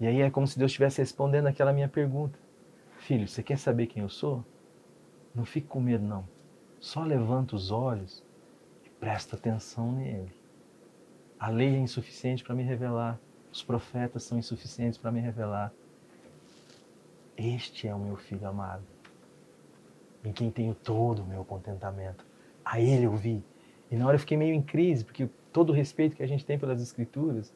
[0.00, 2.38] E aí é como se Deus estivesse respondendo aquela minha pergunta:
[2.98, 4.44] Filho, você quer saber quem eu sou?
[5.34, 6.26] Não fique com medo, não.
[6.80, 8.24] Só levanta os olhos
[8.84, 10.32] e presta atenção nele.
[11.38, 13.20] A lei é insuficiente para me revelar.
[13.52, 15.72] Os profetas são insuficientes para me revelar.
[17.36, 18.82] Este é o meu filho amado,
[20.24, 22.24] em quem tenho todo o meu contentamento.
[22.64, 23.42] A ele eu vi.
[23.90, 26.44] E na hora eu fiquei meio em crise, porque todo o respeito que a gente
[26.44, 27.52] tem pelas escrituras,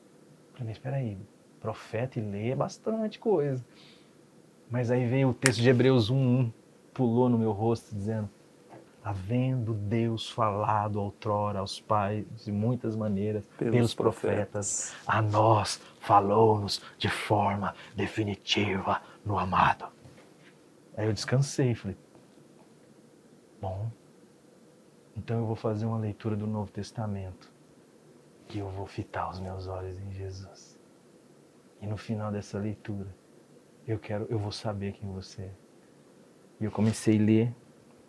[0.53, 1.19] falei, mas espera aí,
[1.61, 3.65] profeta e lei é bastante coisa.
[4.71, 6.51] Mas aí veio o texto de Hebreus 1:1,
[6.95, 8.29] pulou no meu rosto dizendo:
[9.05, 15.81] havendo Deus falado outrora aos pais de muitas maneiras pelos, pelos profetas, profetas, a nós
[16.01, 19.87] falou-nos de forma definitiva no amado.
[20.97, 21.97] Aí eu descansei, falei,
[23.63, 23.89] bom,
[25.17, 27.53] então eu vou fazer uma leitura do Novo Testamento
[28.49, 30.77] que eu vou fitar os meus olhos em Jesus.
[31.81, 33.09] E no final dessa leitura,
[33.87, 35.51] eu quero, eu vou saber quem você é.
[36.61, 37.55] E eu comecei a ler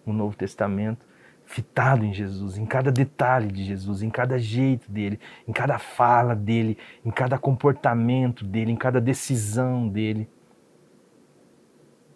[0.06, 1.06] o Novo Testamento
[1.46, 6.36] fitado em Jesus, em cada detalhe de Jesus, em cada jeito dele, em cada fala
[6.36, 10.28] dele, em cada comportamento dele, em cada decisão dele.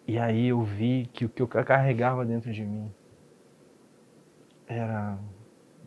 [0.06, 2.90] E aí eu vi que o que eu carregava dentro de mim
[4.68, 5.18] era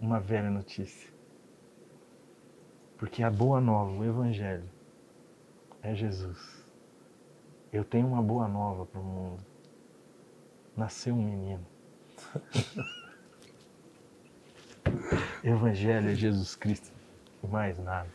[0.01, 1.09] uma velha notícia.
[2.97, 4.67] Porque a boa nova, o Evangelho,
[5.83, 6.65] é Jesus.
[7.71, 9.45] Eu tenho uma boa nova para o mundo.
[10.75, 11.65] Nasceu um menino.
[15.43, 16.91] Evangelho é Jesus Cristo
[17.43, 18.09] e mais nada.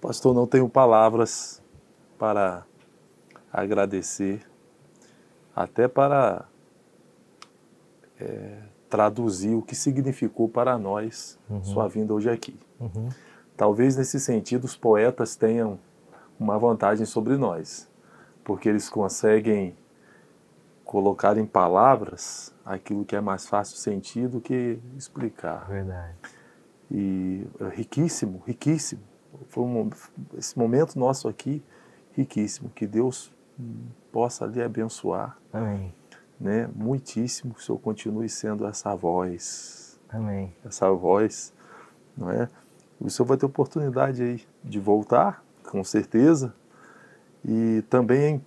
[0.00, 1.62] Pastor, não tenho palavras
[2.18, 2.64] para
[3.52, 4.46] agradecer,
[5.54, 6.46] até para
[8.18, 8.62] é,
[8.94, 11.64] traduzir o que significou para nós uhum.
[11.64, 12.56] sua vinda hoje aqui.
[12.78, 13.08] Uhum.
[13.56, 15.80] Talvez nesse sentido os poetas tenham
[16.38, 17.90] uma vantagem sobre nós,
[18.44, 19.74] porque eles conseguem
[20.84, 25.66] colocar em palavras aquilo que é mais fácil sentir do que explicar.
[25.66, 26.14] Verdade.
[26.88, 29.02] E é riquíssimo, riquíssimo.
[29.48, 29.90] Foi um,
[30.38, 31.60] esse momento nosso aqui,
[32.12, 32.70] riquíssimo.
[32.70, 33.34] Que Deus
[34.12, 35.36] possa lhe abençoar.
[35.52, 35.92] Amém.
[36.40, 36.68] Né?
[36.74, 39.98] Muitíssimo que o Senhor continue sendo essa voz.
[40.08, 40.54] Amém.
[40.64, 41.52] Essa voz,
[42.16, 42.48] não é?
[43.00, 46.54] O Senhor vai ter oportunidade aí de voltar, com certeza.
[47.44, 48.44] E também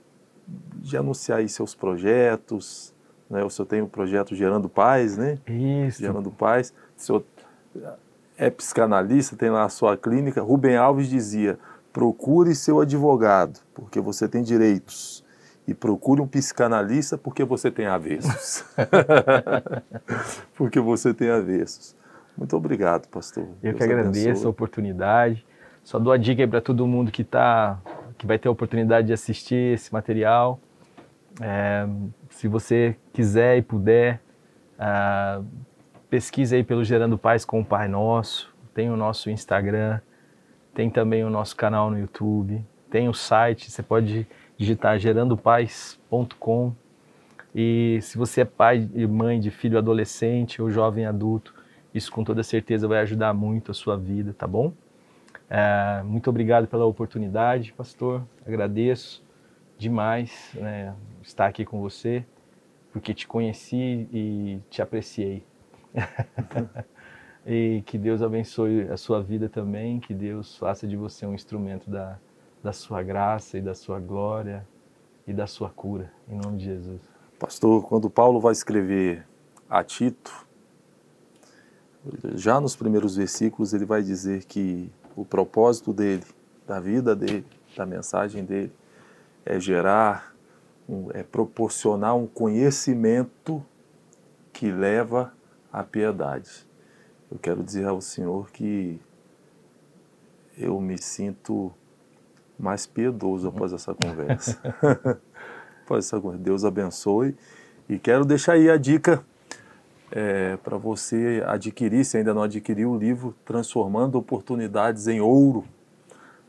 [0.75, 2.93] de anunciar aí seus projetos,
[3.29, 3.43] né?
[3.43, 5.37] O senhor tem o projeto Gerando Paz, né?
[5.47, 5.99] Isso.
[5.99, 6.73] Gerando Paz.
[6.97, 7.23] O senhor
[8.37, 10.41] é psicanalista, tem lá a sua clínica.
[10.41, 11.59] Rubem Alves dizia,
[11.91, 15.25] procure seu advogado, porque você tem direitos.
[15.67, 18.63] E procure um psicanalista porque você tem avessos.
[20.55, 21.95] porque você tem avessos.
[22.37, 23.43] Muito obrigado, pastor.
[23.61, 24.45] Eu Deus que agradeço abençoe.
[24.45, 25.45] a oportunidade.
[25.83, 27.79] Só dou a dica aí para todo mundo que tá
[28.17, 30.59] que vai ter a oportunidade de assistir esse material.
[31.41, 31.87] É,
[32.29, 34.19] se você quiser e puder,
[34.79, 35.45] uh,
[36.09, 39.99] pesquisa aí pelo Gerando Paz com o Pai Nosso, tem o nosso Instagram,
[40.73, 44.27] tem também o nosso canal no YouTube, tem o site, você pode
[44.57, 46.73] digitar gerandopaz.com.
[47.55, 51.53] E se você é pai e mãe de filho adolescente ou jovem adulto,
[51.93, 54.73] isso com toda certeza vai ajudar muito a sua vida, tá bom?
[55.49, 58.21] É, muito obrigado pela oportunidade, pastor.
[58.45, 59.23] Agradeço
[59.77, 60.93] demais né,
[61.23, 62.25] estar aqui com você,
[62.91, 65.43] porque te conheci e te apreciei.
[67.45, 71.89] e que Deus abençoe a sua vida também, que Deus faça de você um instrumento
[71.89, 72.19] da,
[72.63, 74.67] da sua graça e da sua glória
[75.25, 77.01] e da sua cura, em nome de Jesus.
[77.39, 79.25] Pastor, quando Paulo vai escrever
[79.69, 80.47] a Tito,
[82.35, 86.23] já nos primeiros versículos ele vai dizer que o propósito dele,
[86.65, 88.71] da vida dele, da mensagem dele,
[89.45, 90.35] é gerar,
[91.13, 93.63] é proporcionar um conhecimento
[94.51, 95.33] que leva
[95.71, 96.67] à piedade.
[97.29, 98.99] Eu quero dizer ao Senhor que
[100.57, 101.71] eu me sinto
[102.59, 104.59] mais piedoso após essa conversa.
[105.83, 106.43] após essa conversa.
[106.43, 107.35] Deus abençoe.
[107.89, 109.23] E quero deixar aí a dica
[110.11, 115.65] é, para você adquirir, se ainda não adquiriu, o livro Transformando Oportunidades em Ouro,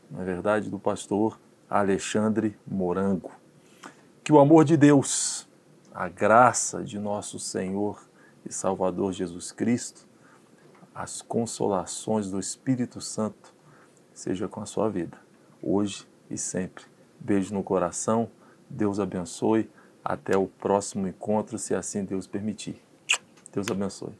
[0.09, 3.31] na verdade, do pastor Alexandre Morango.
[4.23, 5.47] Que o amor de Deus,
[5.93, 8.01] a graça de nosso Senhor
[8.45, 10.07] e Salvador Jesus Cristo,
[10.93, 13.53] as consolações do Espírito Santo
[14.13, 15.17] seja com a sua vida,
[15.61, 16.83] hoje e sempre.
[17.19, 18.29] Beijo no coração,
[18.69, 19.69] Deus abençoe.
[20.03, 22.81] Até o próximo encontro, se assim Deus permitir.
[23.51, 24.13] Deus abençoe.